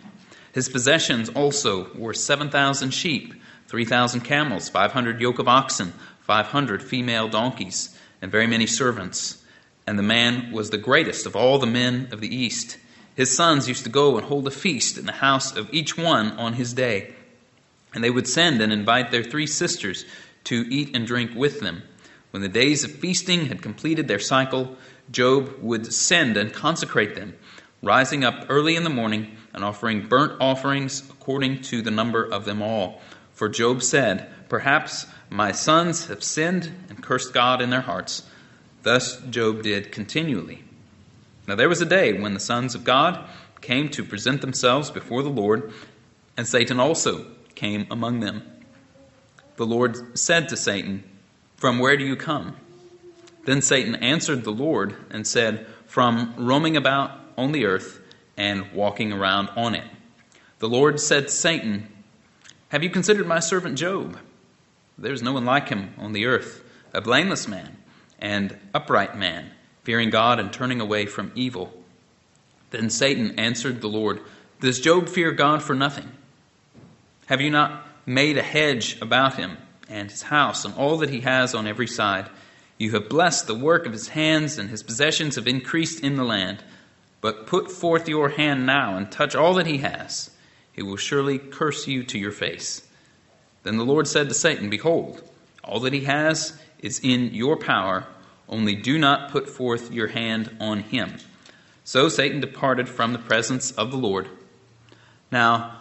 His 0.53 0.69
possessions 0.69 1.29
also 1.29 1.93
were 1.93 2.13
7,000 2.13 2.91
sheep, 2.91 3.33
3,000 3.67 4.21
camels, 4.21 4.69
500 4.69 5.21
yoke 5.21 5.39
of 5.39 5.47
oxen, 5.47 5.93
500 6.21 6.81
female 6.81 7.27
donkeys, 7.27 7.95
and 8.21 8.31
very 8.31 8.47
many 8.47 8.65
servants. 8.65 9.43
And 9.85 9.97
the 9.97 10.03
man 10.03 10.51
was 10.51 10.69
the 10.69 10.77
greatest 10.77 11.25
of 11.25 11.35
all 11.35 11.59
the 11.59 11.67
men 11.67 12.09
of 12.11 12.21
the 12.21 12.33
East. 12.33 12.77
His 13.19 13.35
sons 13.35 13.67
used 13.67 13.83
to 13.83 13.89
go 13.89 14.17
and 14.17 14.25
hold 14.25 14.47
a 14.47 14.51
feast 14.51 14.97
in 14.97 15.05
the 15.05 15.11
house 15.11 15.53
of 15.53 15.73
each 15.73 15.97
one 15.97 16.31
on 16.38 16.53
his 16.53 16.73
day. 16.73 17.13
And 17.93 18.01
they 18.01 18.09
would 18.09 18.29
send 18.29 18.61
and 18.61 18.71
invite 18.71 19.11
their 19.11 19.25
three 19.25 19.45
sisters 19.45 20.05
to 20.45 20.65
eat 20.69 20.95
and 20.95 21.05
drink 21.05 21.31
with 21.35 21.59
them. 21.59 21.83
When 22.31 22.41
the 22.41 22.47
days 22.47 22.85
of 22.85 22.93
feasting 22.93 23.47
had 23.47 23.61
completed 23.61 24.07
their 24.07 24.19
cycle, 24.19 24.77
Job 25.11 25.53
would 25.59 25.91
send 25.91 26.38
and 26.38 26.53
consecrate 26.53 27.15
them, 27.15 27.35
rising 27.83 28.23
up 28.23 28.45
early 28.47 28.77
in 28.77 28.85
the 28.85 28.89
morning 28.89 29.35
and 29.53 29.65
offering 29.65 30.07
burnt 30.07 30.39
offerings 30.39 31.01
according 31.09 31.63
to 31.63 31.81
the 31.81 31.91
number 31.91 32.23
of 32.23 32.45
them 32.45 32.61
all. 32.61 33.01
For 33.33 33.49
Job 33.49 33.83
said, 33.83 34.29
Perhaps 34.47 35.07
my 35.29 35.51
sons 35.51 36.07
have 36.07 36.23
sinned 36.23 36.71
and 36.88 37.03
cursed 37.03 37.33
God 37.33 37.61
in 37.61 37.69
their 37.69 37.81
hearts. 37.81 38.23
Thus 38.83 39.19
Job 39.23 39.63
did 39.63 39.91
continually. 39.91 40.63
Now 41.50 41.56
there 41.56 41.68
was 41.68 41.82
a 41.82 41.86
day 41.86 42.13
when 42.13 42.36
the 42.36 42.39
sons 42.39 42.75
of 42.75 42.84
God 42.84 43.27
came 43.60 43.89
to 43.89 44.03
present 44.03 44.41
themselves 44.41 44.91
before 44.91 45.24
the 45.24 45.32
Lord, 45.32 45.74
and 46.38 46.46
Satan 46.46 46.79
also 46.79 47.25
came 47.56 47.88
among 47.89 48.20
them. 48.20 48.44
The 49.56 49.65
Lord 49.65 50.15
said 50.20 50.48
to 50.50 50.56
Satan, 50.56 51.03
From 51.58 51.79
where 51.79 51.98
do 51.98 52.06
you 52.06 52.15
come? 52.15 52.56
Then 53.46 53.63
Satan 53.63 53.96
answered 53.96 54.44
the 54.44 54.51
Lord 54.51 54.96
and 55.10 55.25
said, 55.25 55.65
From 55.88 56.36
roaming 56.38 56.77
about 56.77 57.20
on 57.36 57.51
the 57.51 57.65
earth 57.65 58.00
and 58.38 58.72
walking 58.72 59.12
around 59.12 59.50
on 59.56 59.74
it. 59.74 59.88
The 60.60 60.70
Lord 60.70 61.00
said 61.00 61.29
to 61.29 61.34
Satan, 61.34 61.91
Have 62.68 62.84
you 62.84 62.91
considered 62.91 63.25
my 63.25 63.39
servant 63.39 63.75
Job? 63.75 64.20
There 65.00 65.13
is 65.13 65.24
no 65.24 65.34
one 65.34 65.46
like 65.46 65.70
him 65.70 65.96
on 65.98 66.13
the 66.13 66.27
earth, 66.27 66.63
a 66.94 67.01
blameless 67.01 67.48
man 67.48 67.75
and 68.20 68.56
upright 68.75 69.18
man 69.18 69.50
fearing 69.89 70.12
God 70.12 70.39
and 70.39 70.53
turning 70.53 70.81
away 70.81 71.08
from 71.08 71.31
evil. 71.34 71.74
Then 72.69 72.91
Satan 72.91 73.39
answered 73.39 73.81
the 73.81 73.88
Lord, 73.88 74.22
Does 74.62 74.79
Job 74.79 75.10
fear 75.10 75.31
God 75.31 75.63
for 75.63 75.74
nothing? 75.74 76.08
Have 77.25 77.41
you 77.41 77.50
not 77.50 77.88
made 78.05 78.38
a 78.38 78.43
hedge 78.43 79.01
about 79.01 79.38
him 79.38 79.58
and 79.89 80.12
his 80.12 80.22
house 80.22 80.63
and 80.63 80.75
all 80.75 80.98
that 80.98 81.10
he 81.10 81.22
has 81.22 81.55
on 81.55 81.65
every 81.65 81.88
side? 81.88 82.29
You 82.77 82.91
have 82.91 83.10
blessed 83.10 83.48
the 83.48 83.55
work 83.55 83.88
of 83.88 83.91
his 83.91 84.10
hands, 84.10 84.60
and 84.60 84.69
his 84.69 84.84
possessions 84.84 85.38
have 85.38 85.48
increased 85.48 86.03
in 86.03 86.17
the 86.17 86.24
land. 86.24 86.63
But 87.19 87.48
put 87.48 87.72
forth 87.72 88.08
your 88.08 88.29
hand 88.29 88.67
now 88.67 88.96
and 88.96 89.12
touch 89.12 89.34
all 89.34 89.55
that 89.55 89.65
he 89.65 89.79
has. 89.79 90.29
He 90.72 90.84
will 90.84 90.98
surely 90.98 91.39
curse 91.39 91.88
you 91.88 92.03
to 92.03 92.19
your 92.19 92.31
face. 92.31 92.88
Then 93.63 93.77
the 93.77 93.86
Lord 93.86 94.08
said 94.08 94.29
to 94.29 94.36
Satan, 94.36 94.69
Behold, 94.69 95.24
all 95.63 95.79
that 95.79 95.93
he 95.93 96.01
has 96.01 96.55
is 96.77 97.00
in 97.00 97.34
your 97.34 97.58
power 97.58 98.05
only 98.50 98.75
do 98.75 98.98
not 98.98 99.32
put 99.32 99.48
forth 99.48 99.91
your 99.91 100.08
hand 100.08 100.56
on 100.60 100.79
him. 100.79 101.18
So 101.84 102.10
Satan 102.10 102.39
departed 102.39 102.89
from 102.89 103.13
the 103.13 103.20
presence 103.20 103.72
of 103.72 103.91
the 103.91 103.98
Lord. 103.98 104.27
Now, 105.32 105.79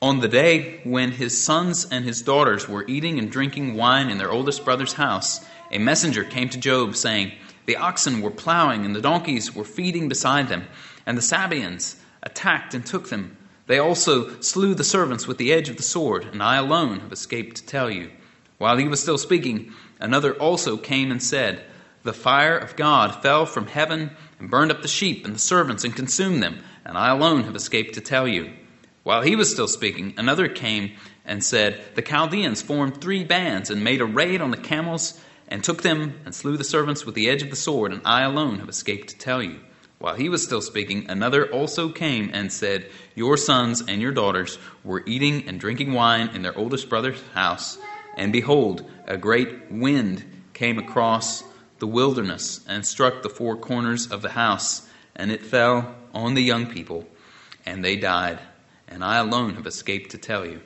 on 0.00 0.20
the 0.20 0.28
day 0.28 0.80
when 0.84 1.12
his 1.12 1.42
sons 1.42 1.86
and 1.90 2.04
his 2.04 2.22
daughters 2.22 2.68
were 2.68 2.86
eating 2.86 3.18
and 3.18 3.30
drinking 3.30 3.74
wine 3.74 4.10
in 4.10 4.18
their 4.18 4.30
oldest 4.30 4.64
brother's 4.64 4.92
house, 4.92 5.44
a 5.70 5.78
messenger 5.78 6.24
came 6.24 6.48
to 6.50 6.58
Job, 6.58 6.94
saying, 6.94 7.32
The 7.66 7.76
oxen 7.76 8.20
were 8.20 8.30
plowing, 8.30 8.84
and 8.84 8.94
the 8.94 9.00
donkeys 9.00 9.54
were 9.54 9.64
feeding 9.64 10.08
beside 10.08 10.48
them, 10.48 10.66
and 11.06 11.16
the 11.16 11.22
Sabaeans 11.22 11.96
attacked 12.22 12.74
and 12.74 12.84
took 12.84 13.08
them. 13.08 13.36
They 13.66 13.78
also 13.78 14.40
slew 14.40 14.74
the 14.74 14.84
servants 14.84 15.26
with 15.26 15.38
the 15.38 15.52
edge 15.52 15.68
of 15.68 15.78
the 15.78 15.82
sword, 15.82 16.26
and 16.26 16.42
I 16.42 16.56
alone 16.56 17.00
have 17.00 17.12
escaped 17.12 17.56
to 17.56 17.66
tell 17.66 17.90
you. 17.90 18.10
While 18.58 18.76
he 18.76 18.88
was 18.88 19.00
still 19.00 19.18
speaking, 19.18 19.72
another 19.98 20.34
also 20.34 20.76
came 20.76 21.10
and 21.10 21.22
said, 21.22 21.64
the 22.04 22.12
fire 22.12 22.56
of 22.56 22.76
God 22.76 23.22
fell 23.22 23.46
from 23.46 23.66
heaven 23.66 24.10
and 24.38 24.50
burned 24.50 24.70
up 24.70 24.82
the 24.82 24.88
sheep 24.88 25.24
and 25.24 25.34
the 25.34 25.40
servants 25.40 25.84
and 25.84 25.96
consumed 25.96 26.42
them, 26.42 26.62
and 26.84 26.96
I 26.96 27.08
alone 27.08 27.44
have 27.44 27.56
escaped 27.56 27.94
to 27.94 28.00
tell 28.02 28.28
you. 28.28 28.52
While 29.02 29.22
he 29.22 29.36
was 29.36 29.50
still 29.50 29.68
speaking, 29.68 30.14
another 30.18 30.46
came 30.48 30.92
and 31.24 31.42
said, 31.42 31.82
The 31.94 32.02
Chaldeans 32.02 32.60
formed 32.62 33.00
three 33.00 33.24
bands 33.24 33.70
and 33.70 33.82
made 33.82 34.02
a 34.02 34.06
raid 34.06 34.42
on 34.42 34.50
the 34.50 34.58
camels 34.58 35.18
and 35.48 35.64
took 35.64 35.82
them 35.82 36.20
and 36.26 36.34
slew 36.34 36.58
the 36.58 36.64
servants 36.64 37.06
with 37.06 37.14
the 37.14 37.28
edge 37.28 37.42
of 37.42 37.50
the 37.50 37.56
sword, 37.56 37.92
and 37.92 38.02
I 38.04 38.22
alone 38.22 38.58
have 38.58 38.68
escaped 38.68 39.08
to 39.08 39.18
tell 39.18 39.42
you. 39.42 39.60
While 39.98 40.16
he 40.16 40.28
was 40.28 40.42
still 40.42 40.60
speaking, 40.60 41.06
another 41.08 41.50
also 41.50 41.88
came 41.88 42.30
and 42.34 42.52
said, 42.52 42.90
Your 43.14 43.38
sons 43.38 43.82
and 43.86 44.02
your 44.02 44.12
daughters 44.12 44.58
were 44.82 45.02
eating 45.06 45.48
and 45.48 45.58
drinking 45.58 45.94
wine 45.94 46.30
in 46.34 46.42
their 46.42 46.56
oldest 46.56 46.90
brother's 46.90 47.22
house, 47.32 47.78
and 48.16 48.30
behold, 48.30 48.90
a 49.06 49.16
great 49.16 49.70
wind 49.70 50.22
came 50.52 50.78
across 50.78 51.42
the 51.78 51.86
wilderness 51.86 52.60
and 52.68 52.86
struck 52.86 53.22
the 53.22 53.28
four 53.28 53.56
corners 53.56 54.10
of 54.10 54.22
the 54.22 54.30
house, 54.30 54.88
and 55.16 55.30
it 55.30 55.44
fell 55.44 55.94
on 56.12 56.34
the 56.34 56.42
young 56.42 56.66
people, 56.66 57.06
and 57.66 57.84
they 57.84 57.96
died, 57.96 58.38
and 58.88 59.04
I 59.04 59.16
alone 59.16 59.54
have 59.54 59.66
escaped 59.66 60.10
to 60.12 60.18
tell 60.18 60.46
you. 60.46 60.60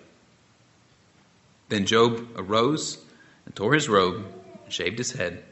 Then 1.69 1.87
Job 1.87 2.29
arose 2.37 2.99
and 3.45 3.55
tore 3.55 3.75
his 3.75 3.89
robe, 3.89 4.27
and 4.65 4.73
shaved 4.73 4.99
his 4.99 5.13
head, 5.13 5.43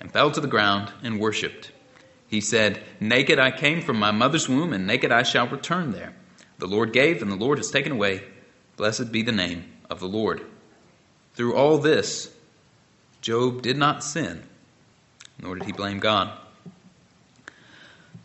and 0.00 0.12
fell 0.12 0.30
to 0.30 0.40
the 0.40 0.46
ground 0.46 0.92
and 1.02 1.20
worshipped. 1.20 1.72
He 2.28 2.40
said, 2.40 2.82
Naked 3.00 3.38
I 3.38 3.50
came 3.50 3.80
from 3.80 3.98
my 3.98 4.10
mother's 4.10 4.48
womb, 4.48 4.72
and 4.72 4.86
naked 4.86 5.10
I 5.10 5.22
shall 5.22 5.48
return 5.48 5.92
there. 5.92 6.14
The 6.58 6.66
Lord 6.66 6.92
gave, 6.92 7.22
and 7.22 7.30
the 7.30 7.36
Lord 7.36 7.58
has 7.58 7.70
taken 7.70 7.92
away. 7.92 8.22
Blessed 8.76 9.10
be 9.10 9.22
the 9.22 9.32
name 9.32 9.64
of 9.88 10.00
the 10.00 10.08
Lord. 10.08 10.44
Through 11.34 11.54
all 11.54 11.78
this, 11.78 12.34
Job 13.20 13.62
did 13.62 13.76
not 13.76 14.04
sin, 14.04 14.42
nor 15.40 15.54
did 15.54 15.64
he 15.64 15.72
blame 15.72 15.98
God. 15.98 16.32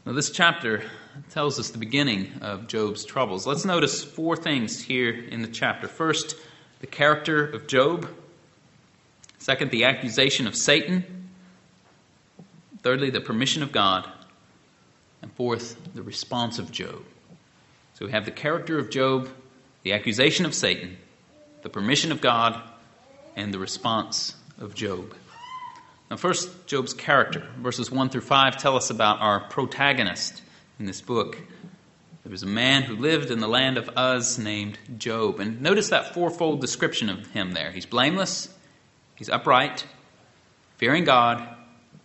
Now, 0.06 0.14
this 0.14 0.32
chapter 0.32 0.84
tells 1.30 1.60
us 1.60 1.70
the 1.70 1.78
beginning 1.78 2.32
of 2.42 2.68
Job's 2.68 3.06
troubles. 3.06 3.48
Let's 3.48 3.66
notice 3.66 4.04
four 4.04 4.36
things 4.36 4.82
here 4.82 5.12
in 5.12 5.42
the 5.42 5.48
chapter. 5.48 5.88
First, 5.88 6.36
the 6.82 6.88
character 6.88 7.46
of 7.46 7.68
Job. 7.68 8.10
Second, 9.38 9.72
the 9.72 9.86
accusation 9.86 10.48
of 10.48 10.56
Satan. 10.56 11.30
Thirdly, 12.82 13.10
the 13.10 13.22
permission 13.22 13.64
of 13.64 13.72
God. 13.72 14.10
And 15.22 15.32
fourth, 15.34 15.78
the 15.94 16.04
response 16.04 16.60
of 16.60 16.72
Job. 16.72 17.02
So 17.94 18.06
we 18.06 18.12
have 18.12 18.26
the 18.26 18.32
character 18.32 18.78
of 18.80 18.90
Job, 18.90 19.30
the 19.84 19.94
accusation 19.94 20.46
of 20.46 20.54
Satan, 20.54 20.98
the 21.62 21.70
permission 21.70 22.12
of 22.12 22.20
God, 22.20 22.62
and 23.38 23.54
the 23.54 23.60
response 23.60 24.36
of 24.60 24.76
Job. 24.76 25.16
Now, 26.14 26.18
first, 26.18 26.68
Job's 26.68 26.94
character. 26.94 27.44
Verses 27.58 27.90
1 27.90 28.10
through 28.10 28.22
5 28.22 28.58
tell 28.58 28.78
us 28.78 28.92
about 28.92 29.20
our 29.20 29.40
protagonist 29.40 30.44
in 30.78 30.86
this 30.86 31.02
book. 31.02 31.40
There 32.24 32.30
was 32.30 32.44
a 32.44 32.46
man 32.46 32.84
who 32.84 32.96
lived 32.96 33.32
in 33.32 33.40
the 33.40 33.48
land 33.48 33.80
of 33.80 33.90
Uz 33.98 34.38
named 34.38 34.78
Job. 35.00 35.40
And 35.40 35.60
notice 35.60 35.90
that 35.90 36.14
fourfold 36.14 36.62
description 36.62 37.10
of 37.10 37.26
him 37.32 37.54
there. 37.54 37.72
He's 37.72 37.88
blameless, 37.88 38.54
he's 39.16 39.28
upright, 39.28 39.88
fearing 40.78 41.04
God, 41.04 41.48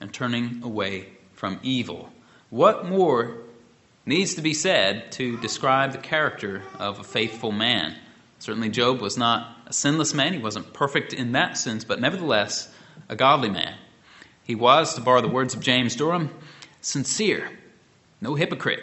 and 0.01 0.11
turning 0.11 0.63
away 0.63 1.09
from 1.35 1.61
evil. 1.63 2.11
What 2.49 2.87
more 2.87 3.43
needs 4.07 4.37
to 4.37 4.41
be 4.41 4.55
said 4.55 5.13
to 5.13 5.39
describe 5.43 5.93
the 5.93 5.99
character 5.99 6.63
of 6.79 6.99
a 6.99 7.05
faithful 7.05 7.53
man? 7.53 7.95
Certainly, 8.39 8.71
Job 8.71 9.03
was 9.03 9.19
not 9.19 9.55
a 9.67 9.75
sinless 9.75 10.15
man. 10.15 10.33
He 10.33 10.39
wasn't 10.39 10.73
perfect 10.73 11.13
in 11.13 11.33
that 11.33 11.59
sense, 11.59 11.85
but 11.85 12.01
nevertheless, 12.01 12.73
a 13.11 13.15
godly 13.15 13.51
man. 13.51 13.77
He 14.49 14.55
was, 14.55 14.95
to 14.95 15.03
borrow 15.03 15.21
the 15.21 15.29
words 15.29 15.55
of 15.55 15.61
James 15.61 15.95
Durham, 15.95 16.31
sincere, 16.81 17.51
no 18.23 18.35
hypocrite, 18.35 18.83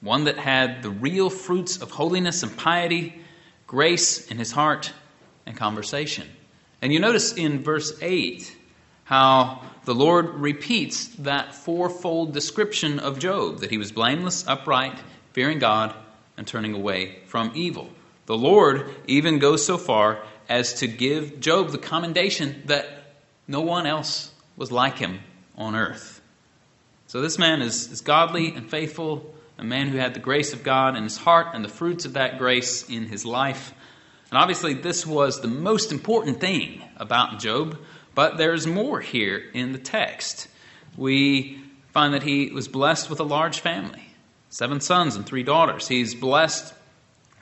one 0.00 0.24
that 0.24 0.38
had 0.38 0.82
the 0.82 0.88
real 0.88 1.28
fruits 1.28 1.82
of 1.82 1.90
holiness 1.90 2.42
and 2.42 2.56
piety, 2.56 3.20
grace 3.66 4.26
in 4.28 4.38
his 4.38 4.50
heart, 4.50 4.94
and 5.44 5.54
conversation. 5.54 6.26
And 6.80 6.90
you 6.90 7.00
notice 7.00 7.34
in 7.34 7.62
verse 7.62 7.92
8 8.00 8.56
how 9.04 9.60
the 9.84 9.94
Lord 9.94 10.36
repeats 10.36 11.08
that 11.16 11.54
fourfold 11.54 12.32
description 12.32 12.98
of 12.98 13.18
Job 13.18 13.58
that 13.58 13.70
he 13.70 13.76
was 13.76 13.92
blameless, 13.92 14.48
upright, 14.48 14.98
fearing 15.34 15.58
God, 15.58 15.94
and 16.38 16.46
turning 16.46 16.72
away 16.72 17.18
from 17.26 17.52
evil. 17.54 17.90
The 18.24 18.38
Lord 18.38 18.88
even 19.06 19.38
goes 19.38 19.66
so 19.66 19.76
far 19.76 20.22
as 20.48 20.72
to 20.80 20.86
give 20.86 21.40
Job 21.40 21.72
the 21.72 21.78
commendation 21.78 22.62
that 22.64 22.86
no 23.46 23.60
one 23.60 23.84
else 23.84 24.30
was 24.56 24.72
like 24.72 24.98
him 24.98 25.20
on 25.56 25.74
earth. 25.74 26.20
So 27.06 27.20
this 27.20 27.38
man 27.38 27.62
is, 27.62 27.90
is 27.90 28.00
godly 28.00 28.54
and 28.54 28.68
faithful, 28.68 29.34
a 29.58 29.64
man 29.64 29.88
who 29.88 29.98
had 29.98 30.14
the 30.14 30.20
grace 30.20 30.52
of 30.52 30.62
God 30.62 30.96
in 30.96 31.04
his 31.04 31.16
heart 31.16 31.48
and 31.54 31.64
the 31.64 31.68
fruits 31.68 32.04
of 32.04 32.14
that 32.14 32.38
grace 32.38 32.88
in 32.88 33.06
his 33.06 33.24
life. 33.24 33.72
And 34.30 34.38
obviously, 34.38 34.74
this 34.74 35.06
was 35.06 35.40
the 35.40 35.48
most 35.48 35.92
important 35.92 36.40
thing 36.40 36.82
about 36.96 37.38
Job, 37.38 37.78
but 38.14 38.36
there's 38.36 38.66
more 38.66 39.00
here 39.00 39.42
in 39.52 39.72
the 39.72 39.78
text. 39.78 40.48
We 40.96 41.62
find 41.92 42.14
that 42.14 42.24
he 42.24 42.50
was 42.50 42.66
blessed 42.66 43.10
with 43.10 43.20
a 43.20 43.24
large 43.24 43.60
family 43.60 44.00
seven 44.50 44.80
sons 44.80 45.16
and 45.16 45.26
three 45.26 45.42
daughters. 45.42 45.88
He's 45.88 46.14
blessed 46.14 46.72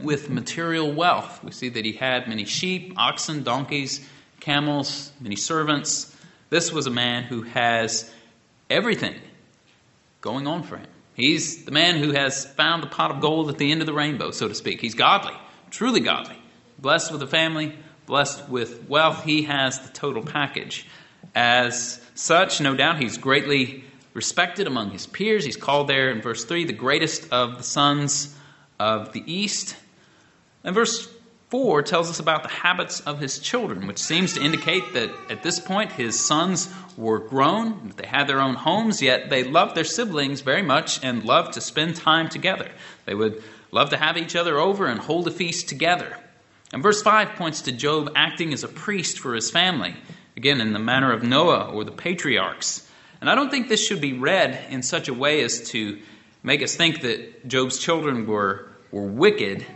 with 0.01 0.31
material 0.31 0.91
wealth. 0.91 1.45
We 1.45 1.53
see 1.53 1.69
that 1.69 1.85
he 1.85 1.93
had 1.93 2.27
many 2.27 2.47
sheep, 2.47 2.95
oxen, 2.97 3.43
donkeys, 3.43 4.07
camels, 4.41 5.13
many 5.21 5.37
servants. 5.37 6.12
This 6.53 6.71
was 6.71 6.87
a 6.87 6.91
man 6.91 7.23
who 7.23 7.45
has 7.45 8.13
everything 8.69 9.15
going 10.21 10.47
on 10.47 10.65
for 10.65 10.77
him. 10.77 10.87
He's 11.15 11.65
the 11.65 11.71
man 11.71 11.97
who 11.97 12.13
has 12.13 12.45
found 12.45 12.83
the 12.83 12.89
pot 12.89 13.11
of 13.11 13.23
gold 13.23 13.49
at 13.49 13.57
the 13.57 13.73
end 13.73 13.81
of 13.81 13.87
the 13.87 13.95
rainbow, 13.95 14.33
so 14.33 14.49
to 14.49 14.55
speak. 14.55 14.83
He's 14.83 14.93
godly, 14.93 15.33
truly 15.71 16.01
godly, 16.01 16.37
blessed 16.79 17.11
with 17.11 17.23
a 17.23 17.27
family, 17.27 17.75
blessed 18.05 18.51
with 18.51 18.87
wealth. 18.87 19.25
He 19.25 19.45
has 19.45 19.81
the 19.81 19.95
total 19.95 20.23
package. 20.23 20.87
As 21.35 21.99
such, 22.15 22.61
no 22.61 22.77
doubt, 22.77 23.01
he's 23.01 23.17
greatly 23.17 23.85
respected 24.13 24.67
among 24.67 24.91
his 24.91 25.07
peers. 25.07 25.47
He's 25.47 25.57
called 25.57 25.89
there 25.89 26.11
in 26.11 26.21
verse 26.21 26.45
3 26.45 26.67
the 26.67 26.75
greatest 26.75 27.33
of 27.33 27.57
the 27.57 27.65
sons 27.65 28.37
of 28.79 29.15
the 29.15 29.25
East. 29.25 29.75
And 30.65 30.75
verse 30.75 31.09
4 31.53 31.83
tells 31.83 32.09
us 32.09 32.19
about 32.19 32.45
the 32.45 32.49
habits 32.49 33.01
of 33.01 33.21
his 33.21 33.39
children, 33.39 33.87
which 33.87 33.99
seems 33.99 34.33
to 34.33 34.43
indicate 34.43 34.95
that 34.95 35.11
at 35.29 35.43
this 35.43 35.61
point 35.61 35.93
his 35.93 36.19
sons 36.19 36.73
were 36.97 37.19
grown, 37.19 37.93
they 37.99 38.07
had 38.07 38.27
their 38.27 38.41
own 38.41 38.55
homes, 38.55 39.03
yet 39.03 39.29
they 39.29 39.45
loved 39.45 39.75
their 39.75 39.85
siblings 39.85 40.41
very 40.41 40.63
much 40.63 41.05
and 41.05 41.25
loved 41.25 41.53
to 41.53 41.61
spend 41.61 41.95
time 41.95 42.31
together. 42.31 42.71
They 43.05 43.15
would 43.15 43.45
love 43.71 43.91
to 43.91 43.99
have 43.99 44.17
each 44.17 44.35
other 44.35 44.57
over 44.57 44.87
and 44.87 44.99
hold 44.99 45.29
a 45.29 45.31
feast 45.31 45.69
together. 45.69 46.17
And 46.73 46.83
verse 46.83 47.03
5 47.03 47.37
points 47.37 47.61
to 47.63 47.73
Job 47.73 48.13
acting 48.17 48.55
as 48.55 48.65
a 48.65 48.69
priest 48.69 49.19
for 49.19 49.35
his 49.35 49.51
family, 49.51 49.95
again, 50.39 50.59
in 50.63 50.73
the 50.73 50.79
manner 50.79 51.13
of 51.13 51.23
Noah 51.23 51.71
or 51.71 51.85
the 51.85 51.93
patriarchs. 51.93 52.89
And 53.21 53.29
I 53.29 53.35
don't 53.35 53.51
think 53.51 53.69
this 53.69 53.87
should 53.87 54.01
be 54.01 54.15
read 54.15 54.59
in 54.71 54.83
such 54.83 55.09
a 55.09 55.15
way 55.15 55.43
as 55.43 55.69
to 55.73 56.01
make 56.43 56.63
us 56.63 56.75
think 56.75 57.03
that 57.03 57.47
Job's 57.47 57.79
children 57.79 58.27
were, 58.27 58.71
were 58.91 59.07
wicked 59.07 59.67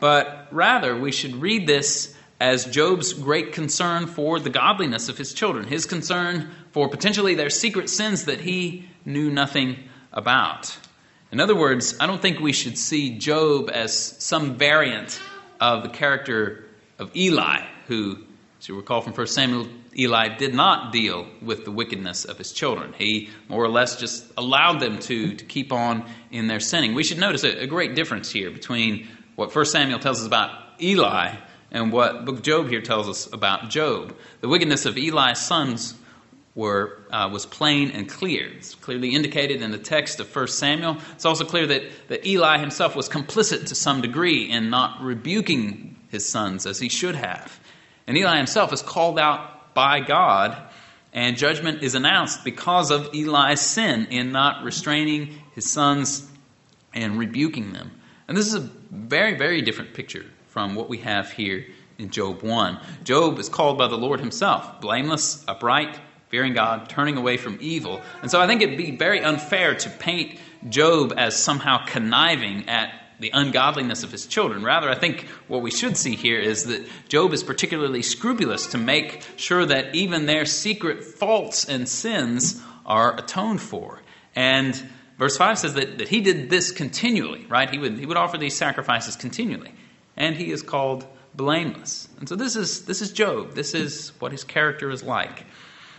but 0.00 0.48
rather 0.50 0.98
we 0.98 1.12
should 1.12 1.36
read 1.36 1.66
this 1.66 2.14
as 2.40 2.64
Job's 2.64 3.12
great 3.12 3.52
concern 3.52 4.06
for 4.06 4.40
the 4.40 4.50
godliness 4.50 5.08
of 5.10 5.18
his 5.18 5.34
children, 5.34 5.66
his 5.66 5.84
concern 5.84 6.50
for 6.72 6.88
potentially 6.88 7.34
their 7.34 7.50
secret 7.50 7.90
sins 7.90 8.24
that 8.24 8.40
he 8.40 8.88
knew 9.04 9.30
nothing 9.30 9.76
about. 10.12 10.76
In 11.30 11.38
other 11.38 11.54
words, 11.54 11.96
I 12.00 12.06
don't 12.06 12.20
think 12.20 12.40
we 12.40 12.52
should 12.52 12.78
see 12.78 13.18
Job 13.18 13.70
as 13.72 13.94
some 13.94 14.56
variant 14.56 15.20
of 15.60 15.82
the 15.82 15.90
character 15.90 16.64
of 16.98 17.14
Eli, 17.14 17.62
who, 17.86 18.18
as 18.58 18.68
you 18.68 18.76
recall 18.76 19.02
from 19.02 19.12
1 19.12 19.26
Samuel, 19.26 19.68
Eli 19.96 20.36
did 20.36 20.54
not 20.54 20.92
deal 20.92 21.26
with 21.42 21.64
the 21.64 21.70
wickedness 21.70 22.24
of 22.24 22.38
his 22.38 22.52
children. 22.52 22.94
He 22.96 23.28
more 23.48 23.62
or 23.62 23.68
less 23.68 23.96
just 23.96 24.24
allowed 24.36 24.80
them 24.80 24.98
to, 25.00 25.34
to 25.34 25.44
keep 25.44 25.72
on 25.72 26.08
in 26.30 26.46
their 26.46 26.60
sinning. 26.60 26.94
We 26.94 27.04
should 27.04 27.18
notice 27.18 27.44
a, 27.44 27.62
a 27.62 27.66
great 27.66 27.94
difference 27.94 28.30
here 28.30 28.50
between 28.50 29.08
what 29.36 29.54
1 29.54 29.64
Samuel 29.66 29.98
tells 29.98 30.20
us 30.20 30.26
about 30.26 30.50
Eli 30.80 31.34
and 31.70 31.92
what 31.92 32.24
book 32.24 32.42
Job 32.42 32.68
here 32.68 32.80
tells 32.80 33.08
us 33.08 33.32
about 33.32 33.70
Job. 33.70 34.16
The 34.40 34.48
wickedness 34.48 34.86
of 34.86 34.96
Eli's 34.96 35.38
sons 35.38 35.94
were, 36.54 36.98
uh, 37.10 37.28
was 37.32 37.46
plain 37.46 37.90
and 37.92 38.08
clear. 38.08 38.48
It's 38.48 38.74
clearly 38.74 39.14
indicated 39.14 39.62
in 39.62 39.70
the 39.70 39.78
text 39.78 40.20
of 40.20 40.34
1 40.34 40.48
Samuel. 40.48 40.98
It's 41.12 41.24
also 41.24 41.44
clear 41.44 41.66
that, 41.68 42.08
that 42.08 42.26
Eli 42.26 42.58
himself 42.58 42.96
was 42.96 43.08
complicit 43.08 43.66
to 43.68 43.74
some 43.74 44.00
degree 44.00 44.50
in 44.50 44.70
not 44.70 45.00
rebuking 45.02 45.96
his 46.08 46.28
sons 46.28 46.66
as 46.66 46.78
he 46.78 46.88
should 46.88 47.14
have. 47.14 47.60
And 48.06 48.16
Eli 48.18 48.36
himself 48.36 48.72
is 48.72 48.82
called 48.82 49.18
out 49.18 49.74
by 49.74 50.00
God, 50.00 50.60
and 51.12 51.36
judgment 51.36 51.82
is 51.82 51.94
announced 51.94 52.44
because 52.44 52.90
of 52.90 53.14
Eli's 53.14 53.60
sin 53.60 54.06
in 54.10 54.32
not 54.32 54.64
restraining 54.64 55.38
his 55.54 55.70
sons 55.70 56.28
and 56.92 57.18
rebuking 57.18 57.72
them. 57.72 57.92
And 58.30 58.36
this 58.36 58.46
is 58.46 58.54
a 58.54 58.70
very, 58.92 59.34
very 59.34 59.60
different 59.60 59.92
picture 59.92 60.24
from 60.46 60.76
what 60.76 60.88
we 60.88 60.98
have 60.98 61.32
here 61.32 61.66
in 61.98 62.10
Job 62.10 62.44
1. 62.44 62.78
Job 63.02 63.40
is 63.40 63.48
called 63.48 63.76
by 63.76 63.88
the 63.88 63.98
Lord 63.98 64.20
himself 64.20 64.80
blameless, 64.80 65.44
upright, 65.48 65.98
fearing 66.28 66.54
God, 66.54 66.88
turning 66.88 67.16
away 67.16 67.38
from 67.38 67.58
evil. 67.60 68.00
And 68.22 68.30
so 68.30 68.40
I 68.40 68.46
think 68.46 68.62
it'd 68.62 68.78
be 68.78 68.92
very 68.92 69.20
unfair 69.20 69.74
to 69.74 69.90
paint 69.90 70.38
Job 70.68 71.12
as 71.16 71.34
somehow 71.34 71.84
conniving 71.86 72.68
at 72.68 72.94
the 73.18 73.32
ungodliness 73.34 74.04
of 74.04 74.12
his 74.12 74.26
children. 74.26 74.62
Rather, 74.62 74.88
I 74.88 74.94
think 74.94 75.22
what 75.48 75.62
we 75.62 75.72
should 75.72 75.96
see 75.96 76.14
here 76.14 76.38
is 76.38 76.66
that 76.66 76.88
Job 77.08 77.32
is 77.32 77.42
particularly 77.42 78.02
scrupulous 78.02 78.68
to 78.68 78.78
make 78.78 79.24
sure 79.38 79.66
that 79.66 79.92
even 79.96 80.26
their 80.26 80.44
secret 80.44 81.02
faults 81.02 81.68
and 81.68 81.88
sins 81.88 82.62
are 82.86 83.18
atoned 83.18 83.60
for. 83.60 84.02
And 84.36 84.80
Verse 85.20 85.36
5 85.36 85.58
says 85.58 85.74
that, 85.74 85.98
that 85.98 86.08
he 86.08 86.22
did 86.22 86.48
this 86.48 86.72
continually, 86.72 87.44
right? 87.50 87.68
He 87.68 87.78
would, 87.78 87.98
he 87.98 88.06
would 88.06 88.16
offer 88.16 88.38
these 88.38 88.56
sacrifices 88.56 89.16
continually. 89.16 89.70
And 90.16 90.34
he 90.34 90.50
is 90.50 90.62
called 90.62 91.06
blameless. 91.34 92.08
And 92.18 92.26
so 92.26 92.36
this 92.36 92.56
is, 92.56 92.86
this 92.86 93.02
is 93.02 93.12
Job. 93.12 93.52
This 93.52 93.74
is 93.74 94.14
what 94.18 94.32
his 94.32 94.44
character 94.44 94.90
is 94.90 95.02
like. 95.02 95.44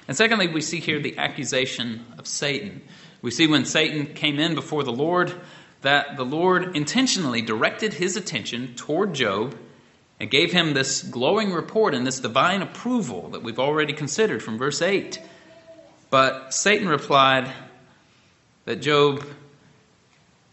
And 0.07 0.17
secondly, 0.17 0.47
we 0.47 0.59
see 0.59 0.79
here 0.79 0.99
the 0.99 1.19
accusation 1.19 2.03
of 2.17 2.25
Satan. 2.25 2.81
We 3.21 3.29
see 3.29 3.45
when 3.45 3.65
Satan 3.65 4.07
came 4.15 4.39
in 4.39 4.55
before 4.55 4.83
the 4.83 4.91
Lord 4.91 5.31
that 5.81 6.17
the 6.17 6.25
Lord 6.25 6.75
intentionally 6.75 7.43
directed 7.43 7.93
his 7.93 8.17
attention 8.17 8.73
toward 8.73 9.13
Job 9.13 9.55
and 10.19 10.31
gave 10.31 10.51
him 10.51 10.73
this 10.73 11.03
glowing 11.03 11.53
report 11.53 11.93
and 11.93 12.07
this 12.07 12.19
divine 12.19 12.63
approval 12.63 13.29
that 13.29 13.43
we've 13.43 13.59
already 13.59 13.93
considered 13.93 14.41
from 14.41 14.57
verse 14.57 14.81
8. 14.81 15.21
But 16.09 16.55
Satan 16.55 16.87
replied, 16.87 17.51
that 18.65 18.77
Job 18.77 19.25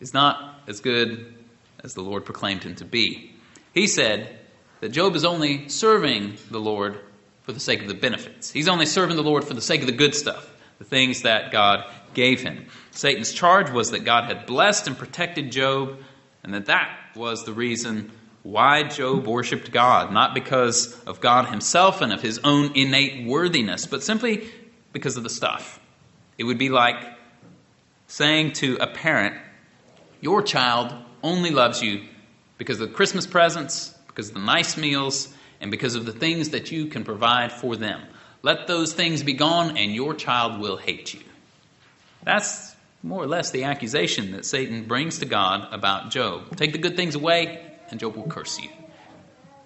is 0.01 0.15
not 0.15 0.61
as 0.67 0.81
good 0.81 1.35
as 1.83 1.95
the 1.95 2.03
Lord 2.03 2.25
proclaimed 2.25 2.63
him 2.65 2.75
to 2.77 2.85
be. 2.85 3.33
He 3.73 3.87
said, 3.87 4.39
that 4.81 4.91
Job 4.91 5.17
is 5.17 5.25
only 5.25 5.69
serving 5.69 6.37
the 6.51 6.61
Lord 6.61 7.01
for 7.43 7.53
the 7.53 7.61
sake 7.61 7.81
of 7.81 7.89
the 7.89 7.95
benefits. 7.95 8.51
He's 8.51 8.69
only 8.69 8.87
serving 8.87 9.17
the 9.17 9.23
Lord 9.23 9.45
for 9.45 9.55
the 9.55 9.61
sake 9.61 9.81
of 9.81 9.87
the 9.87 9.93
good 9.93 10.15
stuff, 10.15 10.49
the 10.79 10.85
things 10.85 11.23
that 11.23 11.51
God 11.51 11.85
gave 12.15 12.41
him. 12.43 12.67
Satan's 12.91 13.33
charge 13.33 13.71
was 13.71 13.91
that 13.91 14.05
God 14.05 14.25
had 14.25 14.47
blessed 14.47 14.87
and 14.87 14.97
protected 14.97 15.51
Job, 15.51 15.99
and 16.43 16.55
that 16.55 16.67
that 16.67 16.97
was 17.17 17.45
the 17.45 17.53
reason 17.53 18.13
why 18.43 18.85
Job 18.85 19.27
worshiped 19.27 19.73
God, 19.73 20.13
not 20.13 20.35
because 20.35 20.99
of 21.05 21.21
God 21.21 21.47
himself 21.47 22.01
and 22.01 22.13
of 22.13 22.23
his 22.23 22.39
own 22.45 22.73
innate 22.77 23.27
worthiness, 23.27 23.87
but 23.87 24.03
simply 24.03 24.49
because 24.93 25.17
of 25.17 25.23
the 25.23 25.31
stuff. 25.31 25.81
It 26.39 26.45
would 26.45 26.59
be 26.59 26.69
like 26.69 26.97
saying 28.09 28.55
to 28.55 28.77
a 28.81 28.89
parent, 28.89 29.37
Your 30.21 30.43
child 30.43 30.93
only 31.23 31.51
loves 31.51 31.81
you 31.83 32.03
because 32.57 32.81
of 32.81 32.89
the 32.89 32.95
Christmas 32.95 33.27
presents, 33.27 33.91
because 34.09 34.29
of 34.31 34.35
the 34.35 34.41
nice 34.41 34.77
meals, 34.77 35.33
and 35.61 35.71
because 35.71 35.95
of 35.95 36.05
the 36.05 36.13
things 36.13 36.51
that 36.51 36.73
you 36.73 36.87
can 36.87 37.05
provide 37.05 37.53
for 37.53 37.77
them. 37.77 38.01
Let 38.43 38.67
those 38.67 38.93
things 38.93 39.23
be 39.23 39.35
gone, 39.35 39.77
and 39.77 39.95
your 39.95 40.15
child 40.15 40.61
will 40.61 40.77
hate 40.77 41.15
you. 41.15 41.21
That's 42.25 42.75
more 43.03 43.23
or 43.23 43.27
less 43.27 43.51
the 43.51 43.65
accusation 43.65 44.33
that 44.33 44.45
Satan 44.45 44.85
brings 44.85 45.19
to 45.19 45.27
God 45.27 45.69
about 45.73 46.11
Job. 46.11 46.57
Take 46.57 46.73
the 46.73 46.79
good 46.79 46.97
things 46.97 47.15
away, 47.15 47.65
and 47.91 48.01
Job 48.01 48.17
will 48.17 48.27
curse 48.27 48.59
you. 48.59 48.71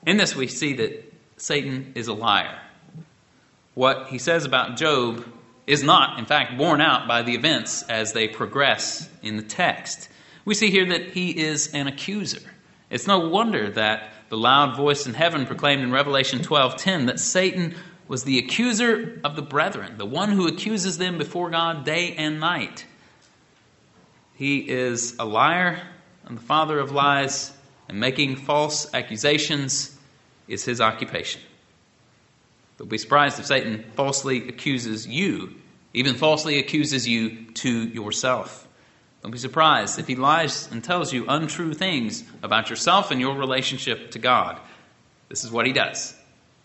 In 0.06 0.16
this, 0.16 0.34
we 0.34 0.48
see 0.48 0.74
that 0.74 1.12
Satan 1.36 1.92
is 1.94 2.08
a 2.08 2.14
liar. 2.14 2.58
What 3.74 4.08
he 4.08 4.18
says 4.18 4.44
about 4.44 4.76
Job 4.76 5.24
is 5.66 5.82
not, 5.82 6.18
in 6.18 6.26
fact, 6.26 6.58
borne 6.58 6.80
out 6.80 7.06
by 7.06 7.22
the 7.22 7.34
events 7.34 7.82
as 7.84 8.12
they 8.12 8.28
progress 8.28 9.08
in 9.22 9.36
the 9.36 9.42
text. 9.42 10.08
We 10.44 10.54
see 10.54 10.70
here 10.70 10.86
that 10.86 11.10
he 11.10 11.30
is 11.30 11.72
an 11.72 11.86
accuser. 11.86 12.42
It's 12.90 13.06
no 13.06 13.28
wonder 13.28 13.70
that 13.70 14.10
the 14.28 14.36
loud 14.36 14.76
voice 14.76 15.06
in 15.06 15.14
heaven 15.14 15.46
proclaimed 15.46 15.82
in 15.82 15.92
Revelation 15.92 16.40
12:10 16.40 17.06
that 17.06 17.20
Satan 17.20 17.74
was 18.08 18.24
the 18.24 18.38
accuser 18.38 19.20
of 19.24 19.36
the 19.36 19.42
brethren, 19.42 19.96
the 19.98 20.06
one 20.06 20.30
who 20.30 20.48
accuses 20.48 20.98
them 20.98 21.16
before 21.16 21.50
God 21.50 21.84
day 21.84 22.14
and 22.16 22.40
night. 22.40 22.84
He 24.34 24.58
is 24.68 25.14
a 25.18 25.24
liar 25.24 25.80
and 26.26 26.36
the 26.36 26.42
father 26.42 26.78
of 26.78 26.90
lies, 26.90 27.52
and 27.88 28.00
making 28.00 28.36
false 28.36 28.92
accusations 28.94 29.96
is 30.48 30.64
his 30.64 30.80
occupation. 30.80 31.40
Don't 32.78 32.88
be 32.88 32.98
surprised 32.98 33.38
if 33.38 33.46
Satan 33.46 33.84
falsely 33.94 34.48
accuses 34.48 35.06
you, 35.06 35.54
even 35.94 36.14
falsely 36.14 36.58
accuses 36.58 37.06
you 37.06 37.46
to 37.52 37.88
yourself. 37.88 38.66
Don't 39.22 39.30
be 39.30 39.38
surprised 39.38 39.98
if 39.98 40.08
he 40.08 40.16
lies 40.16 40.68
and 40.72 40.82
tells 40.82 41.12
you 41.12 41.26
untrue 41.28 41.74
things 41.74 42.24
about 42.42 42.70
yourself 42.70 43.10
and 43.10 43.20
your 43.20 43.36
relationship 43.36 44.10
to 44.12 44.18
God. 44.18 44.58
This 45.28 45.44
is 45.44 45.52
what 45.52 45.66
he 45.66 45.72
does. 45.72 46.14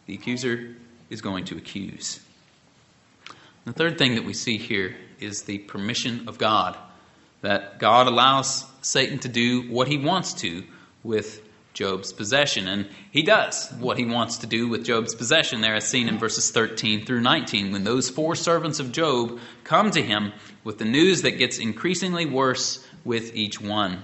The 0.07 0.15
accuser 0.15 0.75
is 1.09 1.21
going 1.21 1.45
to 1.45 1.57
accuse. 1.57 2.19
The 3.65 3.73
third 3.73 3.97
thing 3.97 4.15
that 4.15 4.23
we 4.23 4.33
see 4.33 4.57
here 4.57 4.95
is 5.19 5.43
the 5.43 5.59
permission 5.59 6.27
of 6.27 6.37
God. 6.37 6.77
That 7.41 7.79
God 7.79 8.07
allows 8.07 8.65
Satan 8.81 9.19
to 9.19 9.29
do 9.29 9.69
what 9.69 9.87
he 9.87 9.97
wants 9.97 10.33
to 10.35 10.63
with 11.03 11.46
Job's 11.77 12.11
possession. 12.11 12.67
And 12.67 12.89
he 13.11 13.21
does 13.21 13.69
what 13.73 13.99
he 13.99 14.05
wants 14.05 14.39
to 14.39 14.47
do 14.47 14.67
with 14.67 14.83
Job's 14.83 15.13
possession, 15.13 15.61
there 15.61 15.75
as 15.75 15.87
seen 15.87 16.09
in 16.09 16.17
verses 16.17 16.49
13 16.49 17.05
through 17.05 17.21
19, 17.21 17.71
when 17.71 17.83
those 17.83 18.09
four 18.09 18.33
servants 18.33 18.79
of 18.79 18.91
Job 18.91 19.39
come 19.63 19.91
to 19.91 20.01
him 20.01 20.33
with 20.63 20.79
the 20.79 20.85
news 20.85 21.21
that 21.21 21.37
gets 21.37 21.59
increasingly 21.59 22.25
worse 22.25 22.83
with 23.05 23.35
each 23.35 23.61
one. 23.61 24.01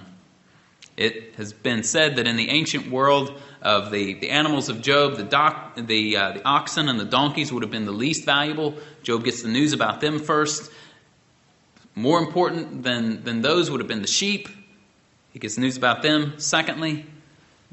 It 0.96 1.34
has 1.34 1.52
been 1.52 1.82
said 1.82 2.14
that 2.14 2.28
in 2.28 2.36
the 2.36 2.48
ancient 2.50 2.92
world 2.92 3.40
of 3.60 3.90
the, 3.90 4.14
the 4.14 4.30
animals 4.30 4.68
of 4.68 4.80
Job, 4.80 5.16
the, 5.16 5.24
doc, 5.24 5.74
the, 5.74 6.16
uh, 6.16 6.32
the 6.34 6.46
oxen 6.46 6.88
and 6.88 7.00
the 7.00 7.04
donkeys 7.04 7.52
would 7.52 7.64
have 7.64 7.72
been 7.72 7.86
the 7.86 7.90
least 7.92 8.24
valuable. 8.24 8.74
Job 9.02 9.24
gets 9.24 9.42
the 9.42 9.48
news 9.48 9.72
about 9.72 10.00
them 10.00 10.20
first. 10.20 10.70
More 11.96 12.20
important 12.20 12.84
than, 12.84 13.24
than 13.24 13.42
those 13.42 13.68
would 13.68 13.80
have 13.80 13.88
been 13.88 14.02
the 14.02 14.06
sheep. 14.06 14.48
He 15.32 15.40
gets 15.40 15.58
news 15.58 15.76
about 15.76 16.02
them. 16.02 16.34
Secondly, 16.38 17.06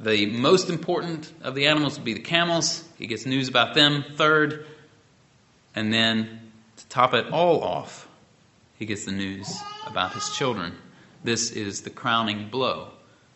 the 0.03 0.25
most 0.25 0.69
important 0.69 1.31
of 1.43 1.55
the 1.55 1.67
animals 1.67 1.95
would 1.95 2.05
be 2.05 2.13
the 2.13 2.19
camels. 2.19 2.83
He 2.97 3.07
gets 3.07 3.25
news 3.25 3.47
about 3.47 3.75
them. 3.75 4.03
Third, 4.15 4.65
and 5.75 5.93
then 5.93 6.51
to 6.77 6.87
top 6.87 7.13
it 7.13 7.31
all 7.31 7.63
off, 7.63 8.07
he 8.77 8.85
gets 8.85 9.05
the 9.05 9.11
news 9.11 9.61
about 9.85 10.13
his 10.13 10.29
children. 10.31 10.75
This 11.23 11.51
is 11.51 11.81
the 11.81 11.89
crowning 11.89 12.49
blow. 12.49 12.89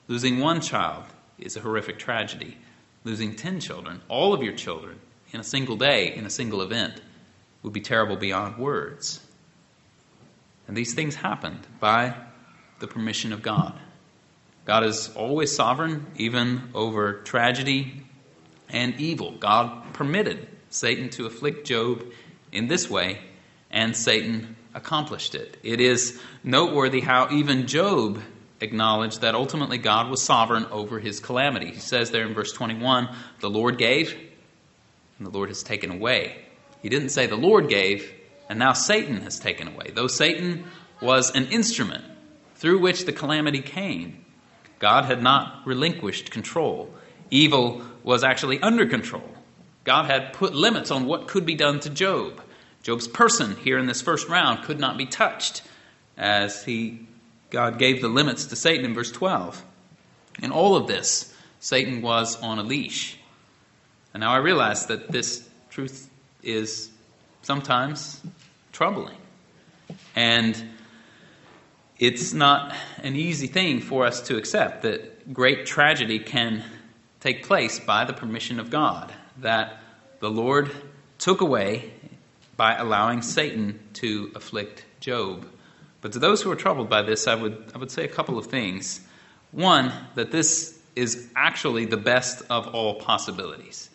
Losing 0.07 0.39
one 0.39 0.61
child 0.61 1.03
is 1.37 1.55
a 1.55 1.59
horrific 1.59 1.99
tragedy. 1.99 2.57
Losing 3.03 3.35
10 3.35 3.59
children, 3.59 4.01
all 4.07 4.33
of 4.33 4.41
your 4.41 4.53
children, 4.53 4.99
in 5.31 5.39
a 5.39 5.43
single 5.43 5.75
day, 5.75 6.15
in 6.15 6.25
a 6.25 6.29
single 6.29 6.63
event, 6.63 6.99
would 7.61 7.73
be 7.73 7.81
terrible 7.81 8.15
beyond 8.15 8.57
words. 8.57 9.19
And 10.67 10.75
these 10.75 10.95
things 10.95 11.13
happened 11.13 11.67
by 11.79 12.15
the 12.79 12.87
permission 12.87 13.31
of 13.31 13.43
God. 13.43 13.79
God 14.65 14.83
is 14.83 15.09
always 15.15 15.55
sovereign, 15.55 16.07
even 16.15 16.69
over 16.73 17.21
tragedy 17.21 18.03
and 18.69 18.99
evil. 18.99 19.31
God 19.31 19.93
permitted 19.93 20.47
Satan 20.69 21.09
to 21.11 21.27
afflict 21.27 21.67
Job 21.67 22.03
in 22.51 22.67
this 22.67 22.89
way, 22.89 23.19
and 23.69 23.95
Satan 23.95 24.55
accomplished 24.73 25.35
it. 25.35 25.57
It 25.61 25.79
is 25.79 26.19
noteworthy 26.43 26.99
how 26.99 27.29
even 27.31 27.67
Job 27.67 28.19
acknowledged 28.59 29.21
that 29.21 29.35
ultimately 29.35 29.77
God 29.77 30.09
was 30.09 30.23
sovereign 30.23 30.65
over 30.65 30.99
his 30.99 31.19
calamity. 31.19 31.67
He 31.67 31.79
says 31.79 32.09
there 32.09 32.25
in 32.25 32.33
verse 32.33 32.51
21 32.51 33.09
the 33.41 33.49
Lord 33.49 33.77
gave, 33.77 34.17
and 35.19 35.27
the 35.27 35.31
Lord 35.31 35.49
has 35.49 35.61
taken 35.61 35.91
away. 35.91 36.43
He 36.81 36.89
didn't 36.89 37.09
say 37.09 37.27
the 37.27 37.35
Lord 37.35 37.69
gave, 37.69 38.11
and 38.49 38.57
now 38.57 38.73
Satan 38.73 39.21
has 39.21 39.39
taken 39.39 39.67
away. 39.67 39.91
Though 39.93 40.07
Satan 40.07 40.65
was 41.01 41.31
an 41.35 41.45
instrument 41.47 42.03
through 42.55 42.79
which 42.79 43.05
the 43.05 43.13
calamity 43.13 43.61
came, 43.61 44.24
God 44.79 45.05
had 45.05 45.21
not 45.21 45.61
relinquished 45.65 46.31
control. 46.31 46.93
Evil 47.31 47.81
was 48.03 48.23
actually 48.23 48.59
under 48.61 48.85
control. 48.85 49.29
God 49.83 50.05
had 50.05 50.33
put 50.33 50.53
limits 50.53 50.91
on 50.91 51.05
what 51.05 51.27
could 51.27 51.45
be 51.45 51.55
done 51.55 51.79
to 51.81 51.89
Job. 51.89 52.41
Job's 52.83 53.07
person 53.07 53.55
here 53.55 53.77
in 53.77 53.87
this 53.87 54.01
first 54.01 54.27
round 54.27 54.63
could 54.63 54.79
not 54.79 54.97
be 54.97 55.05
touched 55.05 55.63
as 56.17 56.63
he 56.63 57.07
God 57.49 57.77
gave 57.77 58.01
the 58.01 58.09
limits 58.09 58.47
to 58.47 58.55
Satan 58.55 58.85
in 58.85 58.93
verse 58.93 59.11
12. 59.11 59.63
In 60.41 60.51
all 60.51 60.75
of 60.75 60.87
this, 60.87 61.33
Satan 61.59 62.01
was 62.01 62.41
on 62.41 62.59
a 62.59 62.63
leash. 62.63 63.17
And 64.13 64.21
now 64.21 64.33
I 64.33 64.37
realize 64.37 64.87
that 64.87 65.11
this 65.11 65.47
truth 65.69 66.09
is 66.43 66.89
sometimes 67.43 68.21
troubling. 68.71 69.15
And 70.15 70.61
it's 71.97 72.33
not 72.33 72.75
an 73.03 73.15
easy 73.15 73.47
thing 73.47 73.79
for 73.79 74.05
us 74.05 74.21
to 74.21 74.37
accept 74.37 74.81
that 74.83 75.33
great 75.33 75.65
tragedy 75.65 76.19
can 76.19 76.63
take 77.21 77.45
place 77.45 77.79
by 77.79 78.05
the 78.05 78.13
permission 78.13 78.59
of 78.59 78.69
God, 78.69 79.13
that 79.37 79.77
the 80.19 80.29
Lord 80.29 80.71
took 81.17 81.41
away 81.41 81.91
by 82.57 82.75
allowing 82.75 83.21
Satan 83.21 83.79
to 83.93 84.31
afflict 84.35 84.85
Job. 84.99 85.47
But 86.01 86.13
to 86.13 86.19
those 86.19 86.41
who 86.41 86.51
are 86.51 86.55
troubled 86.55 86.89
by 86.89 87.01
this, 87.01 87.27
I 87.27 87.35
would, 87.35 87.71
I 87.73 87.77
would 87.77 87.91
say 87.91 88.03
a 88.03 88.09
couple 88.09 88.37
of 88.37 88.47
things. 88.47 89.01
One, 89.51 89.91
that 90.15 90.31
this 90.31 90.77
is 90.95 91.27
actually 91.35 91.85
the 91.85 91.97
best 91.97 92.43
of 92.49 92.67
all 92.67 92.95
possibilities. 92.95 93.89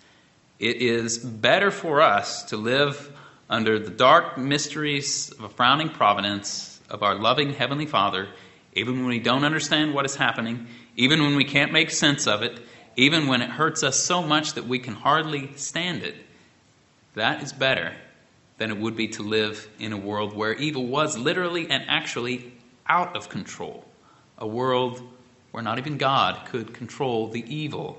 It 0.58 0.76
is 0.76 1.18
better 1.18 1.70
for 1.70 2.00
us 2.00 2.44
to 2.44 2.56
live 2.56 3.10
under 3.48 3.78
the 3.78 3.90
dark 3.90 4.38
mysteries 4.38 5.30
of 5.32 5.44
a 5.44 5.48
frowning 5.48 5.88
providence 5.88 6.69
of 6.90 7.02
our 7.02 7.14
loving 7.14 7.52
Heavenly 7.52 7.86
Father, 7.86 8.28
even 8.74 8.98
when 8.98 9.08
we 9.08 9.20
don't 9.20 9.44
understand 9.44 9.94
what 9.94 10.04
is 10.04 10.16
happening, 10.16 10.66
even 10.96 11.22
when 11.22 11.36
we 11.36 11.44
can't 11.44 11.72
make 11.72 11.90
sense 11.90 12.26
of 12.26 12.42
it, 12.42 12.60
even 12.96 13.26
when 13.26 13.42
it 13.42 13.50
hurts 13.50 13.82
us 13.82 13.98
so 13.98 14.22
much 14.22 14.54
that 14.54 14.66
we 14.66 14.78
can 14.78 14.94
hardly 14.94 15.50
stand 15.56 16.02
it, 16.02 16.16
that 17.14 17.42
is 17.42 17.52
better 17.52 17.94
than 18.58 18.70
it 18.70 18.78
would 18.78 18.96
be 18.96 19.08
to 19.08 19.22
live 19.22 19.68
in 19.78 19.92
a 19.92 19.96
world 19.96 20.36
where 20.36 20.52
evil 20.54 20.86
was 20.86 21.16
literally 21.16 21.70
and 21.70 21.84
actually 21.88 22.52
out 22.86 23.16
of 23.16 23.28
control. 23.28 23.84
A 24.38 24.46
world 24.46 25.02
where 25.50 25.62
not 25.62 25.78
even 25.78 25.96
God 25.96 26.46
could 26.46 26.74
control 26.74 27.28
the 27.28 27.42
evil 27.52 27.98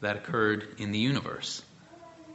that 0.00 0.16
occurred 0.16 0.74
in 0.78 0.92
the 0.92 0.98
universe. 0.98 1.62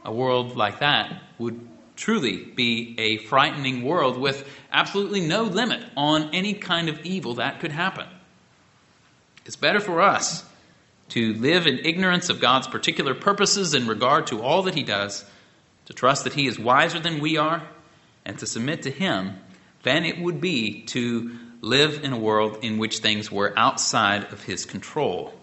A 0.04 0.12
world 0.12 0.56
like 0.56 0.80
that 0.80 1.22
would 1.38 1.60
truly 2.00 2.38
be 2.38 2.94
a 2.98 3.18
frightening 3.18 3.82
world 3.82 4.16
with 4.18 4.48
absolutely 4.72 5.20
no 5.20 5.42
limit 5.42 5.84
on 5.98 6.34
any 6.34 6.54
kind 6.54 6.88
of 6.88 6.98
evil 7.04 7.34
that 7.34 7.60
could 7.60 7.70
happen. 7.70 8.06
It's 9.44 9.56
better 9.56 9.80
for 9.80 10.00
us 10.00 10.42
to 11.10 11.34
live 11.34 11.66
in 11.66 11.80
ignorance 11.80 12.30
of 12.30 12.40
God's 12.40 12.68
particular 12.68 13.14
purposes 13.14 13.74
in 13.74 13.86
regard 13.86 14.28
to 14.28 14.40
all 14.40 14.62
that 14.62 14.74
He 14.74 14.82
does, 14.82 15.26
to 15.86 15.92
trust 15.92 16.24
that 16.24 16.32
He 16.32 16.46
is 16.46 16.58
wiser 16.58 17.00
than 17.00 17.20
we 17.20 17.36
are, 17.36 17.68
and 18.24 18.38
to 18.38 18.46
submit 18.46 18.82
to 18.82 18.90
Him 18.90 19.38
than 19.82 20.06
it 20.06 20.18
would 20.18 20.40
be 20.40 20.82
to 20.84 21.36
live 21.60 22.02
in 22.02 22.14
a 22.14 22.18
world 22.18 22.60
in 22.62 22.78
which 22.78 22.98
things 23.00 23.30
were 23.30 23.52
outside 23.58 24.32
of 24.32 24.42
His 24.42 24.64
control. 24.64 25.34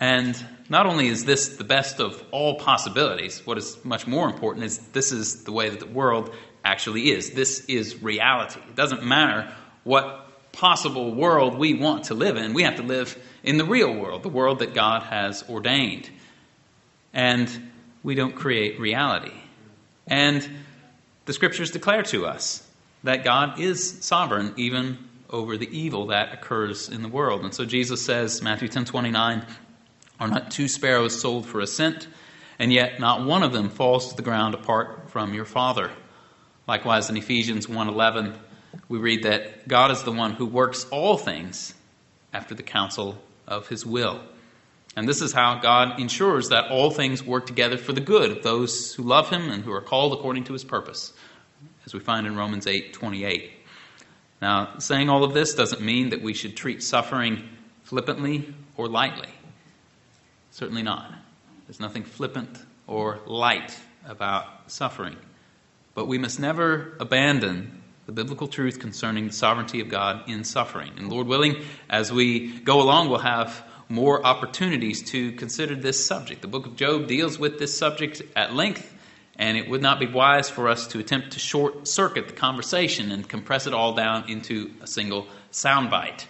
And 0.00 0.36
not 0.68 0.86
only 0.86 1.08
is 1.08 1.24
this 1.24 1.56
the 1.56 1.64
best 1.64 2.00
of 2.00 2.22
all 2.30 2.56
possibilities, 2.56 3.42
what 3.44 3.58
is 3.58 3.82
much 3.84 4.06
more 4.06 4.28
important 4.28 4.64
is 4.64 4.78
this 4.88 5.12
is 5.12 5.44
the 5.44 5.52
way 5.52 5.70
that 5.70 5.80
the 5.80 5.86
world 5.86 6.34
actually 6.64 7.10
is. 7.10 7.30
This 7.30 7.64
is 7.66 8.02
reality. 8.02 8.60
It 8.68 8.74
doesn't 8.74 9.04
matter 9.04 9.52
what 9.84 10.52
possible 10.52 11.14
world 11.14 11.58
we 11.58 11.74
want 11.74 12.04
to 12.04 12.14
live 12.14 12.36
in. 12.36 12.54
We 12.54 12.62
have 12.62 12.76
to 12.76 12.82
live 12.82 13.16
in 13.42 13.58
the 13.58 13.64
real 13.64 13.92
world, 13.92 14.22
the 14.22 14.28
world 14.28 14.60
that 14.60 14.72
God 14.72 15.02
has 15.02 15.44
ordained. 15.48 16.08
And 17.12 17.50
we 18.02 18.14
don't 18.14 18.34
create 18.34 18.80
reality. 18.80 19.32
And 20.06 20.48
the 21.26 21.32
scriptures 21.32 21.70
declare 21.70 22.02
to 22.04 22.26
us 22.26 22.66
that 23.02 23.24
God 23.24 23.60
is 23.60 24.04
sovereign 24.04 24.54
even 24.56 24.98
over 25.30 25.56
the 25.56 25.68
evil 25.76 26.06
that 26.06 26.32
occurs 26.32 26.88
in 26.88 27.02
the 27.02 27.08
world. 27.08 27.42
And 27.42 27.52
so 27.52 27.64
Jesus 27.64 28.04
says, 28.04 28.42
Matthew 28.42 28.68
10 28.68 28.84
29, 28.84 29.44
are 30.20 30.28
not 30.28 30.50
two 30.50 30.68
sparrows 30.68 31.20
sold 31.20 31.46
for 31.46 31.60
a 31.60 31.66
cent, 31.66 32.06
and 32.58 32.72
yet 32.72 33.00
not 33.00 33.24
one 33.24 33.42
of 33.42 33.52
them 33.52 33.68
falls 33.68 34.10
to 34.10 34.16
the 34.16 34.22
ground 34.22 34.54
apart 34.54 35.10
from 35.10 35.34
your 35.34 35.44
Father. 35.44 35.90
Likewise, 36.66 37.10
in 37.10 37.16
Ephesians 37.16 37.68
1 37.68 37.88
11, 37.88 38.34
we 38.88 38.98
read 38.98 39.24
that 39.24 39.68
God 39.68 39.90
is 39.90 40.02
the 40.02 40.12
one 40.12 40.32
who 40.32 40.46
works 40.46 40.86
all 40.90 41.16
things 41.16 41.74
after 42.32 42.54
the 42.54 42.62
counsel 42.62 43.18
of 43.46 43.68
his 43.68 43.84
will. 43.84 44.20
And 44.96 45.08
this 45.08 45.20
is 45.20 45.32
how 45.32 45.58
God 45.58 45.98
ensures 45.98 46.50
that 46.50 46.70
all 46.70 46.90
things 46.90 47.22
work 47.22 47.46
together 47.46 47.76
for 47.76 47.92
the 47.92 48.00
good 48.00 48.30
of 48.30 48.42
those 48.42 48.94
who 48.94 49.02
love 49.02 49.28
him 49.28 49.50
and 49.50 49.64
who 49.64 49.72
are 49.72 49.80
called 49.80 50.12
according 50.12 50.44
to 50.44 50.52
his 50.52 50.64
purpose, 50.64 51.12
as 51.84 51.92
we 51.92 52.00
find 52.00 52.26
in 52.26 52.36
Romans 52.36 52.66
8:28. 52.66 53.50
Now, 54.40 54.78
saying 54.78 55.08
all 55.08 55.24
of 55.24 55.34
this 55.34 55.54
doesn't 55.54 55.82
mean 55.82 56.10
that 56.10 56.22
we 56.22 56.34
should 56.34 56.56
treat 56.56 56.82
suffering 56.82 57.48
flippantly 57.82 58.54
or 58.76 58.88
lightly. 58.88 59.28
Certainly 60.54 60.84
not. 60.84 61.12
There's 61.66 61.80
nothing 61.80 62.04
flippant 62.04 62.64
or 62.86 63.18
light 63.26 63.76
about 64.06 64.70
suffering. 64.70 65.16
But 65.94 66.06
we 66.06 66.16
must 66.16 66.38
never 66.38 66.96
abandon 67.00 67.82
the 68.06 68.12
biblical 68.12 68.46
truth 68.46 68.78
concerning 68.78 69.26
the 69.26 69.32
sovereignty 69.32 69.80
of 69.80 69.88
God 69.88 70.28
in 70.28 70.44
suffering. 70.44 70.92
And 70.96 71.10
Lord 71.10 71.26
willing, 71.26 71.64
as 71.90 72.12
we 72.12 72.60
go 72.60 72.80
along, 72.80 73.08
we'll 73.08 73.18
have 73.18 73.64
more 73.88 74.24
opportunities 74.24 75.02
to 75.10 75.32
consider 75.32 75.74
this 75.74 76.06
subject. 76.06 76.40
The 76.40 76.46
book 76.46 76.66
of 76.66 76.76
Job 76.76 77.08
deals 77.08 77.36
with 77.36 77.58
this 77.58 77.76
subject 77.76 78.22
at 78.36 78.54
length, 78.54 78.94
and 79.34 79.56
it 79.56 79.68
would 79.68 79.82
not 79.82 79.98
be 79.98 80.06
wise 80.06 80.50
for 80.50 80.68
us 80.68 80.86
to 80.88 81.00
attempt 81.00 81.32
to 81.32 81.40
short 81.40 81.88
circuit 81.88 82.28
the 82.28 82.32
conversation 82.32 83.10
and 83.10 83.28
compress 83.28 83.66
it 83.66 83.74
all 83.74 83.94
down 83.94 84.30
into 84.30 84.70
a 84.80 84.86
single 84.86 85.26
soundbite. 85.50 86.26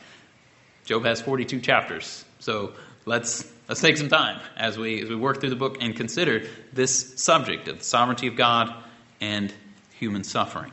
Job 0.87 1.05
has 1.05 1.21
42 1.21 1.61
chapters, 1.61 2.25
so 2.39 2.73
let's 3.05 3.53
let's 3.69 3.81
take 3.81 3.97
some 3.97 4.09
time 4.09 4.41
as 4.57 4.79
we 4.79 5.03
as 5.03 5.09
we 5.09 5.17
work 5.17 5.41
through 5.41 5.51
the 5.51 5.57
book 5.57 5.79
and 5.81 5.97
consider 5.97 6.47
this 6.73 7.23
subject 7.23 7.69
of 7.69 7.79
the 7.79 7.85
sovereignty 7.85 8.27
of 8.27 8.37
God 8.37 8.75
and 9.21 9.53
human 9.99 10.25
suffering. 10.25 10.73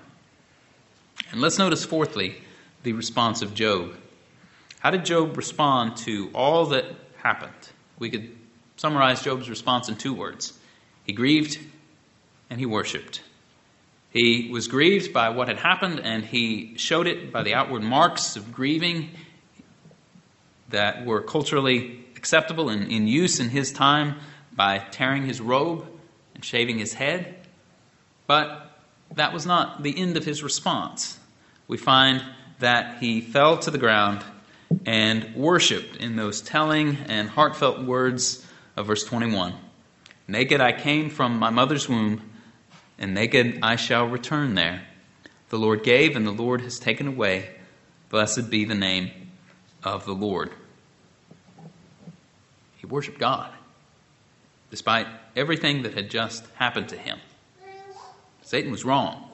And 1.32 1.40
let's 1.40 1.58
notice, 1.58 1.86
fourthly, 1.86 2.36
the 2.84 2.94
response 2.94 3.42
of 3.42 3.54
Job. 3.54 3.96
How 4.80 4.92
did 4.92 5.06
Job 5.06 5.38
respond 5.38 5.98
to 5.98 6.30
all 6.34 6.68
that 6.68 6.86
happened? 7.18 7.54
We 8.00 8.10
could 8.10 8.36
summarize 8.76 9.22
Job's 9.22 9.50
response 9.50 9.90
in 9.90 9.96
two 9.96 10.14
words 10.14 10.58
he 11.04 11.14
grieved 11.14 11.60
and 12.50 12.60
he 12.60 12.66
worshiped. 12.66 13.22
He 14.12 14.50
was 14.52 14.68
grieved 14.68 15.14
by 15.14 15.30
what 15.30 15.48
had 15.48 15.58
happened, 15.58 16.02
and 16.02 16.26
he 16.26 16.74
showed 16.78 17.08
it 17.08 17.32
by 17.32 17.44
the 17.44 17.54
outward 17.54 17.82
marks 17.82 18.36
of 18.36 18.52
grieving 18.52 19.12
that 20.68 21.06
were 21.06 21.22
culturally 21.22 22.04
acceptable 22.22 22.70
and 22.70 22.92
in 22.92 23.08
use 23.08 23.40
in 23.40 23.50
his 23.50 23.72
time 23.72 24.20
by 24.54 24.78
tearing 24.78 25.26
his 25.26 25.42
robe 25.42 25.88
and 26.36 26.46
shaving 26.46 26.78
his 26.78 26.94
head. 26.94 27.36
But 28.28 28.80
that 29.16 29.34
was 29.34 29.48
not 29.48 29.82
the 29.82 29.98
end 29.98 30.18
of 30.18 30.24
his 30.24 30.44
response 30.44 31.18
we 31.68 31.78
find 31.78 32.24
that 32.60 33.00
he 33.00 33.22
fell 33.22 33.58
to 33.58 33.72
the 33.72 33.78
ground 33.80 34.24
and 34.86 35.34
worshiped 35.36 35.96
in 35.96 36.16
those 36.16 36.42
telling 36.42 36.98
and 37.08 37.28
heartfelt 37.28 37.82
words 37.82 38.46
of 38.78 38.86
verse 38.86 39.04
21 39.04 39.56
Naked 40.28 40.62
I 40.62 40.74
came 40.74 41.10
from 41.10 41.40
my 41.40 41.50
mother's 41.50 41.90
womb, 41.90 42.30
and 43.00 43.16
naked 43.16 43.60
I 43.64 43.78
shall 43.78 44.06
return 44.06 44.54
there. 44.54 44.86
The 45.50 45.58
Lord 45.58 45.84
gave, 45.84 46.16
and 46.16 46.28
the 46.28 46.32
Lord 46.32 46.62
has 46.62 46.78
taken 46.78 47.08
away. 47.08 47.50
Blessed 48.10 48.50
be 48.50 48.64
the 48.64 48.76
name 48.76 49.12
of 49.84 50.06
the 50.06 50.14
Lord. 50.14 50.52
He 52.82 52.88
worshiped 52.88 53.20
God 53.20 53.54
despite 54.72 55.06
everything 55.36 55.84
that 55.84 55.94
had 55.94 56.10
just 56.10 56.44
happened 56.56 56.90
to 56.90 56.98
him. 56.98 57.20
Satan 58.42 58.72
was 58.72 58.84
wrong. 58.84 59.30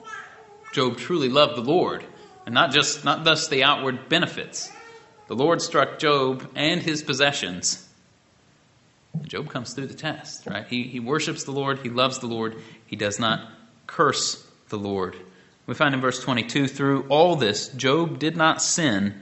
Job 0.71 0.97
truly 0.97 1.29
loved 1.29 1.55
the 1.55 1.61
Lord 1.61 2.03
and 2.45 2.53
not 2.53 2.71
just 2.71 3.05
not 3.05 3.23
thus 3.23 3.47
the 3.47 3.63
outward 3.63 4.09
benefits. 4.09 4.75
The 5.27 5.35
Lord 5.35 5.61
struck 5.61 5.99
Job 5.99 6.49
and 6.55 6.81
his 6.81 7.03
possessions. 7.03 7.87
And 9.13 9.29
Job 9.29 9.49
comes 9.49 9.73
through 9.73 9.87
the 9.87 9.93
test, 9.93 10.45
right? 10.47 10.67
He, 10.67 10.83
he 10.83 10.99
worships 10.99 11.45
the 11.45 11.51
Lord, 11.51 11.79
he 11.79 11.89
loves 11.89 12.19
the 12.19 12.27
Lord, 12.27 12.61
he 12.85 12.95
does 12.95 13.19
not 13.19 13.47
curse 13.85 14.45
the 14.69 14.77
Lord. 14.77 15.15
We 15.67 15.73
find 15.73 15.93
in 15.93 16.01
verse 16.01 16.21
22 16.21 16.67
through 16.67 17.05
all 17.09 17.35
this, 17.35 17.69
Job 17.69 18.19
did 18.19 18.35
not 18.35 18.61
sin, 18.61 19.21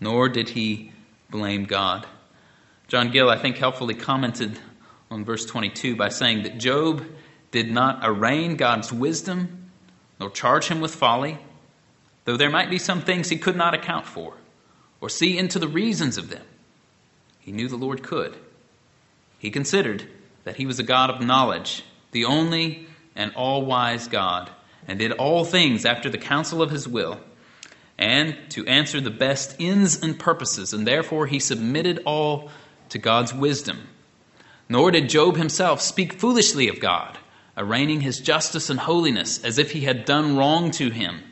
nor 0.00 0.28
did 0.28 0.48
he 0.48 0.92
blame 1.30 1.64
God. 1.64 2.06
John 2.90 3.10
Gill, 3.10 3.30
I 3.30 3.38
think, 3.38 3.56
helpfully 3.56 3.94
commented 3.94 4.58
on 5.10 5.24
verse 5.24 5.46
22 5.46 5.96
by 5.96 6.10
saying 6.10 6.42
that 6.42 6.58
Job 6.58 7.06
did 7.50 7.70
not 7.70 8.00
arraign 8.02 8.56
God's 8.56 8.92
wisdom, 8.92 9.70
nor 10.18 10.28
charge 10.28 10.66
him 10.66 10.80
with 10.80 10.94
folly 10.94 11.38
though 12.24 12.36
there 12.36 12.50
might 12.50 12.70
be 12.70 12.78
some 12.78 13.00
things 13.00 13.28
he 13.28 13.36
could 13.36 13.56
not 13.56 13.74
account 13.74 14.06
for 14.06 14.34
or 15.00 15.08
see 15.08 15.38
into 15.38 15.58
the 15.58 15.68
reasons 15.68 16.18
of 16.18 16.28
them. 16.28 16.44
He 17.40 17.52
knew 17.52 17.68
the 17.68 17.76
Lord 17.76 18.02
could. 18.02 18.36
He 19.38 19.50
considered 19.50 20.06
that 20.44 20.56
he 20.56 20.66
was 20.66 20.78
a 20.78 20.84
God 20.84 21.10
of 21.10 21.20
knowledge, 21.20 21.82
the 22.12 22.26
only 22.26 22.86
and 23.16 23.34
all 23.34 23.64
wise 23.64 24.06
God, 24.08 24.50
and 24.86 24.98
did 24.98 25.12
all 25.12 25.44
things 25.44 25.84
after 25.84 26.10
the 26.10 26.18
counsel 26.18 26.62
of 26.62 26.70
his 26.70 26.86
will, 26.86 27.20
and 27.98 28.36
to 28.50 28.66
answer 28.66 29.00
the 29.00 29.10
best 29.10 29.56
ends 29.58 30.00
and 30.00 30.18
purposes, 30.18 30.72
and 30.72 30.86
therefore 30.86 31.26
he 31.26 31.40
submitted 31.40 32.00
all 32.04 32.50
to 32.90 32.98
God's 32.98 33.34
wisdom. 33.34 33.88
Nor 34.68 34.92
did 34.92 35.08
Job 35.08 35.36
himself 35.36 35.80
speak 35.80 36.12
foolishly 36.12 36.68
of 36.68 36.78
God, 36.78 37.18
arraigning 37.56 38.02
his 38.02 38.20
justice 38.20 38.70
and 38.70 38.78
holiness 38.78 39.42
as 39.42 39.58
if 39.58 39.72
he 39.72 39.80
had 39.80 40.04
done 40.04 40.36
wrong 40.36 40.70
to 40.72 40.90
him. 40.90 41.22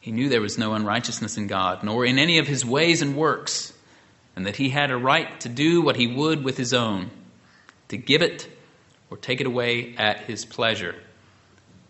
He 0.00 0.12
knew 0.12 0.28
there 0.28 0.40
was 0.40 0.56
no 0.56 0.72
unrighteousness 0.74 1.36
in 1.36 1.46
God, 1.46 1.82
nor 1.82 2.06
in 2.06 2.18
any 2.18 2.38
of 2.38 2.46
his 2.46 2.64
ways 2.64 3.02
and 3.02 3.16
works, 3.16 3.74
and 4.34 4.46
that 4.46 4.56
he 4.56 4.70
had 4.70 4.90
a 4.90 4.96
right 4.96 5.38
to 5.40 5.48
do 5.48 5.82
what 5.82 5.96
he 5.96 6.06
would 6.06 6.42
with 6.42 6.56
his 6.56 6.72
own, 6.72 7.10
to 7.88 7.96
give 7.96 8.22
it 8.22 8.48
or 9.10 9.16
take 9.16 9.40
it 9.40 9.46
away 9.46 9.94
at 9.96 10.20
his 10.20 10.44
pleasure. 10.44 10.94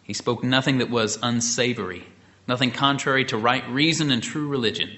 He 0.02 0.14
spoke 0.14 0.42
nothing 0.42 0.78
that 0.78 0.90
was 0.90 1.18
unsavory, 1.22 2.04
nothing 2.46 2.70
contrary 2.70 3.24
to 3.26 3.36
right 3.36 3.68
reason 3.68 4.10
and 4.10 4.22
true 4.22 4.48
religion, 4.48 4.90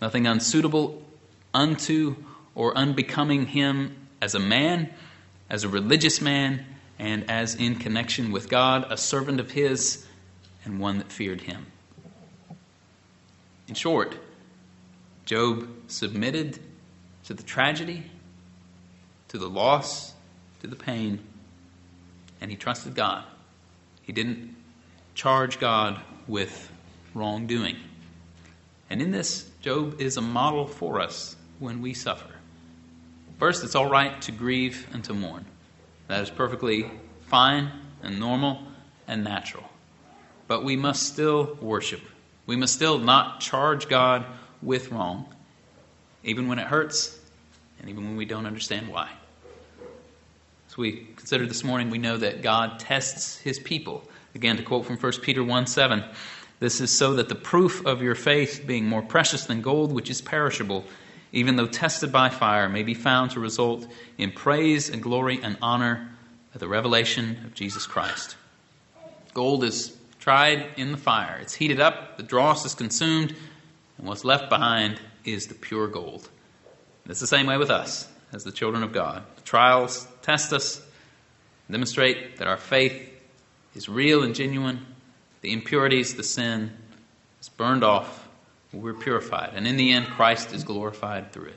nothing 0.00 0.26
unsuitable 0.26 1.02
unto 1.54 2.16
or 2.54 2.76
unbecoming 2.76 3.46
him 3.46 3.96
as 4.20 4.34
a 4.34 4.38
man, 4.38 4.92
as 5.48 5.64
a 5.64 5.68
religious 5.68 6.20
man, 6.20 6.64
and 6.98 7.30
as 7.30 7.54
in 7.54 7.76
connection 7.76 8.30
with 8.30 8.48
God, 8.48 8.86
a 8.90 8.96
servant 8.96 9.40
of 9.40 9.50
his, 9.50 10.06
and 10.64 10.78
one 10.78 10.98
that 10.98 11.10
feared 11.10 11.40
him. 11.40 11.66
In 13.68 13.74
short, 13.74 14.16
Job 15.24 15.68
submitted 15.86 16.58
to 17.24 17.34
the 17.34 17.42
tragedy, 17.42 18.02
to 19.28 19.38
the 19.38 19.48
loss, 19.48 20.12
to 20.60 20.66
the 20.66 20.76
pain, 20.76 21.20
and 22.40 22.50
he 22.50 22.56
trusted 22.56 22.94
God. 22.94 23.24
He 24.02 24.12
didn't 24.12 24.56
charge 25.14 25.60
God 25.60 26.00
with 26.26 26.70
wrongdoing. 27.14 27.76
And 28.90 29.00
in 29.00 29.12
this, 29.12 29.48
Job 29.60 30.00
is 30.00 30.16
a 30.16 30.20
model 30.20 30.66
for 30.66 31.00
us 31.00 31.36
when 31.60 31.80
we 31.80 31.94
suffer. 31.94 32.39
First, 33.40 33.64
it's 33.64 33.74
all 33.74 33.90
right 33.90 34.20
to 34.22 34.32
grieve 34.32 34.86
and 34.92 35.02
to 35.04 35.14
mourn. 35.14 35.44
That 36.06 36.20
is 36.20 36.30
perfectly 36.30 36.88
fine 37.22 37.72
and 38.02 38.20
normal 38.20 38.62
and 39.08 39.24
natural. 39.24 39.64
But 40.46 40.62
we 40.62 40.76
must 40.76 41.02
still 41.02 41.56
worship 41.60 42.02
we 42.50 42.56
must 42.56 42.74
still 42.74 42.98
not 42.98 43.38
charge 43.38 43.88
God 43.88 44.26
with 44.60 44.90
wrong, 44.90 45.24
even 46.24 46.48
when 46.48 46.58
it 46.58 46.66
hurts 46.66 47.16
and 47.78 47.88
even 47.88 48.02
when 48.02 48.16
we 48.16 48.24
don't 48.24 48.44
understand 48.44 48.88
why. 48.88 49.08
As 50.68 50.76
we 50.76 51.06
considered 51.14 51.48
this 51.48 51.62
morning, 51.62 51.90
we 51.90 51.98
know 51.98 52.16
that 52.16 52.42
God 52.42 52.80
tests 52.80 53.38
his 53.38 53.60
people. 53.60 54.02
Again, 54.34 54.56
to 54.56 54.64
quote 54.64 54.84
from 54.84 54.96
1 54.96 55.12
Peter 55.22 55.44
1 55.44 55.66
7, 55.68 56.02
this 56.58 56.80
is 56.80 56.90
so 56.90 57.14
that 57.14 57.28
the 57.28 57.36
proof 57.36 57.86
of 57.86 58.02
your 58.02 58.16
faith, 58.16 58.64
being 58.66 58.84
more 58.84 59.02
precious 59.02 59.44
than 59.44 59.62
gold, 59.62 59.92
which 59.92 60.10
is 60.10 60.20
perishable, 60.20 60.84
even 61.32 61.56
though 61.56 61.66
tested 61.66 62.10
by 62.12 62.28
fire, 62.28 62.68
may 62.68 62.82
be 62.82 62.94
found 62.94 63.32
to 63.32 63.40
result 63.40 63.86
in 64.18 64.32
praise 64.32 64.88
and 64.88 65.02
glory 65.02 65.40
and 65.42 65.56
honor 65.62 66.10
at 66.54 66.60
the 66.60 66.68
revelation 66.68 67.38
of 67.44 67.54
Jesus 67.54 67.86
Christ. 67.86 68.36
Gold 69.34 69.64
is 69.64 69.96
tried 70.18 70.66
in 70.76 70.92
the 70.92 70.98
fire, 70.98 71.38
it's 71.40 71.54
heated 71.54 71.80
up, 71.80 72.16
the 72.16 72.22
dross 72.22 72.66
is 72.66 72.74
consumed, 72.74 73.34
and 73.98 74.06
what's 74.06 74.24
left 74.24 74.50
behind 74.50 75.00
is 75.24 75.46
the 75.46 75.54
pure 75.54 75.86
gold. 75.88 76.28
And 77.04 77.10
it's 77.10 77.20
the 77.20 77.26
same 77.26 77.46
way 77.46 77.56
with 77.56 77.70
us 77.70 78.08
as 78.32 78.44
the 78.44 78.52
children 78.52 78.82
of 78.82 78.92
God. 78.92 79.22
The 79.36 79.42
trials 79.42 80.06
test 80.22 80.52
us, 80.52 80.82
demonstrate 81.70 82.38
that 82.38 82.48
our 82.48 82.56
faith 82.56 83.08
is 83.74 83.88
real 83.88 84.22
and 84.22 84.34
genuine, 84.34 84.84
the 85.40 85.52
impurities, 85.52 86.14
the 86.14 86.22
sin 86.22 86.72
is 87.40 87.48
burned 87.48 87.84
off, 87.84 88.19
we're 88.72 88.94
purified. 88.94 89.52
And 89.54 89.66
in 89.66 89.76
the 89.76 89.92
end, 89.92 90.06
Christ 90.06 90.52
is 90.52 90.64
glorified 90.64 91.32
through 91.32 91.46
it. 91.46 91.56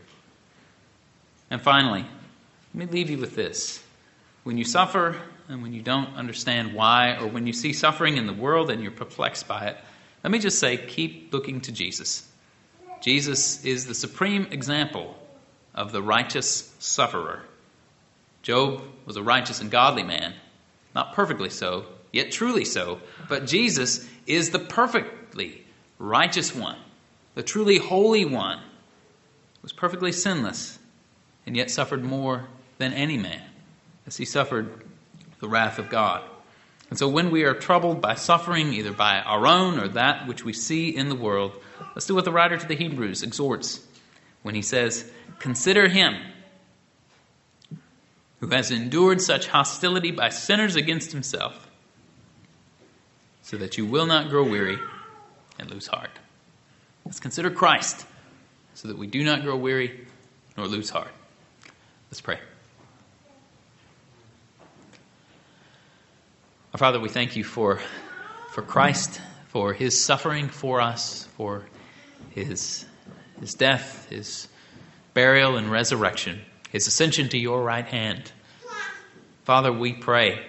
And 1.49 1.61
finally, 1.61 2.05
let 2.73 2.89
me 2.89 2.91
leave 2.91 3.09
you 3.09 3.17
with 3.17 3.35
this. 3.35 3.83
When 4.43 4.57
you 4.57 4.65
suffer 4.65 5.15
and 5.47 5.61
when 5.61 5.73
you 5.73 5.81
don't 5.81 6.15
understand 6.15 6.73
why, 6.73 7.17
or 7.17 7.27
when 7.27 7.45
you 7.45 7.53
see 7.53 7.73
suffering 7.73 8.17
in 8.17 8.25
the 8.25 8.33
world 8.33 8.71
and 8.71 8.81
you're 8.81 8.91
perplexed 8.91 9.47
by 9.47 9.67
it, 9.67 9.77
let 10.23 10.31
me 10.31 10.39
just 10.39 10.59
say 10.59 10.77
keep 10.77 11.31
looking 11.33 11.61
to 11.61 11.71
Jesus. 11.71 12.27
Jesus 13.01 13.63
is 13.65 13.85
the 13.85 13.93
supreme 13.93 14.47
example 14.51 15.15
of 15.75 15.91
the 15.91 16.01
righteous 16.01 16.73
sufferer. 16.79 17.43
Job 18.41 18.81
was 19.05 19.17
a 19.17 19.23
righteous 19.23 19.61
and 19.61 19.69
godly 19.69 20.03
man, 20.03 20.33
not 20.95 21.13
perfectly 21.13 21.49
so, 21.49 21.85
yet 22.11 22.31
truly 22.31 22.65
so, 22.65 22.99
but 23.27 23.45
Jesus 23.45 24.07
is 24.25 24.51
the 24.51 24.59
perfectly 24.59 25.63
righteous 25.99 26.55
one, 26.55 26.77
the 27.35 27.43
truly 27.43 27.77
holy 27.77 28.25
one, 28.25 28.59
was 29.61 29.73
perfectly 29.73 30.11
sinless, 30.11 30.77
and 31.45 31.55
yet 31.55 31.71
suffered 31.71 32.03
more 32.03 32.47
than 32.77 32.93
any 32.93 33.17
man, 33.17 33.41
as 34.05 34.17
he 34.17 34.25
suffered 34.25 34.83
the 35.39 35.47
wrath 35.47 35.79
of 35.79 35.89
God. 35.89 36.23
And 36.89 36.99
so 36.99 37.07
when 37.07 37.31
we 37.31 37.43
are 37.43 37.53
troubled 37.53 38.01
by 38.01 38.15
suffering, 38.15 38.73
either 38.73 38.93
by 38.93 39.19
our 39.19 39.47
own 39.47 39.79
or 39.79 39.87
that 39.89 40.27
which 40.27 40.45
we 40.45 40.53
see 40.53 40.95
in 40.95 41.09
the 41.09 41.15
world, 41.15 41.53
let's 41.95 42.05
do 42.05 42.13
what 42.13 42.25
the 42.25 42.31
writer 42.31 42.57
to 42.57 42.67
the 42.67 42.75
Hebrews 42.75 43.23
exhorts 43.23 43.79
when 44.43 44.53
he 44.53 44.61
says, 44.61 45.09
Consider 45.39 45.87
him 45.87 46.15
who 48.39 48.47
has 48.49 48.71
endured 48.71 49.21
such 49.21 49.47
hostility 49.47 50.11
by 50.11 50.29
sinners 50.29 50.75
against 50.75 51.13
himself, 51.13 51.69
so 53.41 53.57
that 53.57 53.77
you 53.77 53.85
will 53.85 54.05
not 54.05 54.29
grow 54.29 54.43
weary 54.43 54.77
and 55.57 55.71
lose 55.71 55.87
heart. 55.87 56.11
Let's 57.05 57.19
consider 57.19 57.51
Christ, 57.51 58.05
so 58.75 58.87
that 58.87 58.97
we 58.97 59.07
do 59.07 59.23
not 59.23 59.41
grow 59.41 59.57
weary 59.57 60.07
nor 60.57 60.67
lose 60.67 60.89
heart. 60.89 61.11
Let's 62.09 62.21
pray. 62.21 62.39
Our 66.73 66.77
Father, 66.77 66.99
we 66.99 67.09
thank 67.09 67.35
you 67.35 67.43
for, 67.43 67.79
for 68.49 68.61
Christ, 68.61 69.21
for 69.49 69.73
his 69.73 70.01
suffering 70.01 70.49
for 70.49 70.81
us, 70.81 71.25
for 71.37 71.65
his, 72.31 72.85
his 73.39 73.53
death, 73.53 74.09
his 74.09 74.47
burial 75.13 75.57
and 75.57 75.71
resurrection, 75.71 76.41
his 76.71 76.87
ascension 76.87 77.29
to 77.29 77.37
your 77.37 77.61
right 77.61 77.85
hand. 77.85 78.31
Father, 79.43 79.71
we 79.71 79.93
pray 79.93 80.43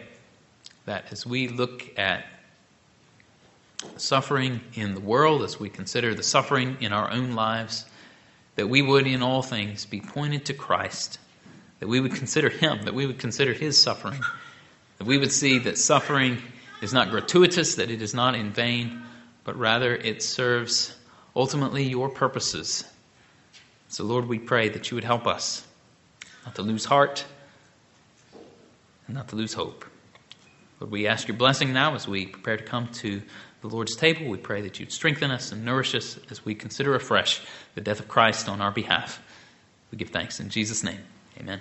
that 0.86 1.06
as 1.10 1.26
we 1.26 1.48
look 1.48 1.98
at 1.98 2.24
suffering 3.96 4.60
in 4.74 4.94
the 4.94 5.00
world, 5.00 5.42
as 5.42 5.58
we 5.58 5.68
consider 5.68 6.14
the 6.14 6.22
suffering 6.22 6.76
in 6.80 6.92
our 6.92 7.10
own 7.10 7.34
lives, 7.34 7.84
that 8.56 8.68
we 8.68 8.82
would 8.82 9.06
in 9.06 9.22
all 9.22 9.42
things 9.42 9.86
be 9.86 10.00
pointed 10.00 10.46
to 10.46 10.54
Christ, 10.54 11.18
that 11.80 11.88
we 11.88 12.00
would 12.00 12.14
consider 12.14 12.48
him, 12.48 12.82
that 12.82 12.94
we 12.94 13.06
would 13.06 13.18
consider 13.18 13.52
his 13.52 13.80
suffering, 13.80 14.20
that 14.98 15.06
we 15.06 15.18
would 15.18 15.32
see 15.32 15.58
that 15.60 15.78
suffering 15.78 16.38
is 16.82 16.92
not 16.92 17.10
gratuitous, 17.10 17.76
that 17.76 17.90
it 17.90 18.02
is 18.02 18.14
not 18.14 18.34
in 18.34 18.52
vain, 18.52 19.02
but 19.44 19.56
rather 19.56 19.94
it 19.94 20.22
serves 20.22 20.94
ultimately 21.34 21.84
your 21.84 22.08
purposes 22.08 22.84
so, 23.94 24.02
Lord, 24.02 24.26
we 24.26 24.40
pray 24.40 24.70
that 24.70 24.90
you 24.90 24.96
would 24.96 25.04
help 25.04 25.24
us 25.28 25.64
not 26.44 26.56
to 26.56 26.62
lose 26.62 26.84
heart 26.84 27.24
and 29.06 29.14
not 29.14 29.28
to 29.28 29.36
lose 29.36 29.54
hope. 29.54 29.84
Lord, 30.80 30.90
we 30.90 31.06
ask 31.06 31.28
your 31.28 31.36
blessing 31.36 31.72
now 31.72 31.94
as 31.94 32.08
we 32.08 32.26
prepare 32.26 32.56
to 32.56 32.64
come 32.64 32.88
to 32.94 33.22
the 33.64 33.74
Lord's 33.74 33.96
table. 33.96 34.28
We 34.28 34.36
pray 34.36 34.60
that 34.60 34.78
you'd 34.78 34.92
strengthen 34.92 35.30
us 35.30 35.50
and 35.50 35.64
nourish 35.64 35.94
us 35.94 36.18
as 36.30 36.44
we 36.44 36.54
consider 36.54 36.94
afresh 36.94 37.40
the 37.74 37.80
death 37.80 37.98
of 37.98 38.08
Christ 38.08 38.46
on 38.46 38.60
our 38.60 38.70
behalf. 38.70 39.22
We 39.90 39.96
give 39.96 40.10
thanks 40.10 40.38
in 40.38 40.50
Jesus' 40.50 40.84
name. 40.84 41.00
Amen. 41.40 41.60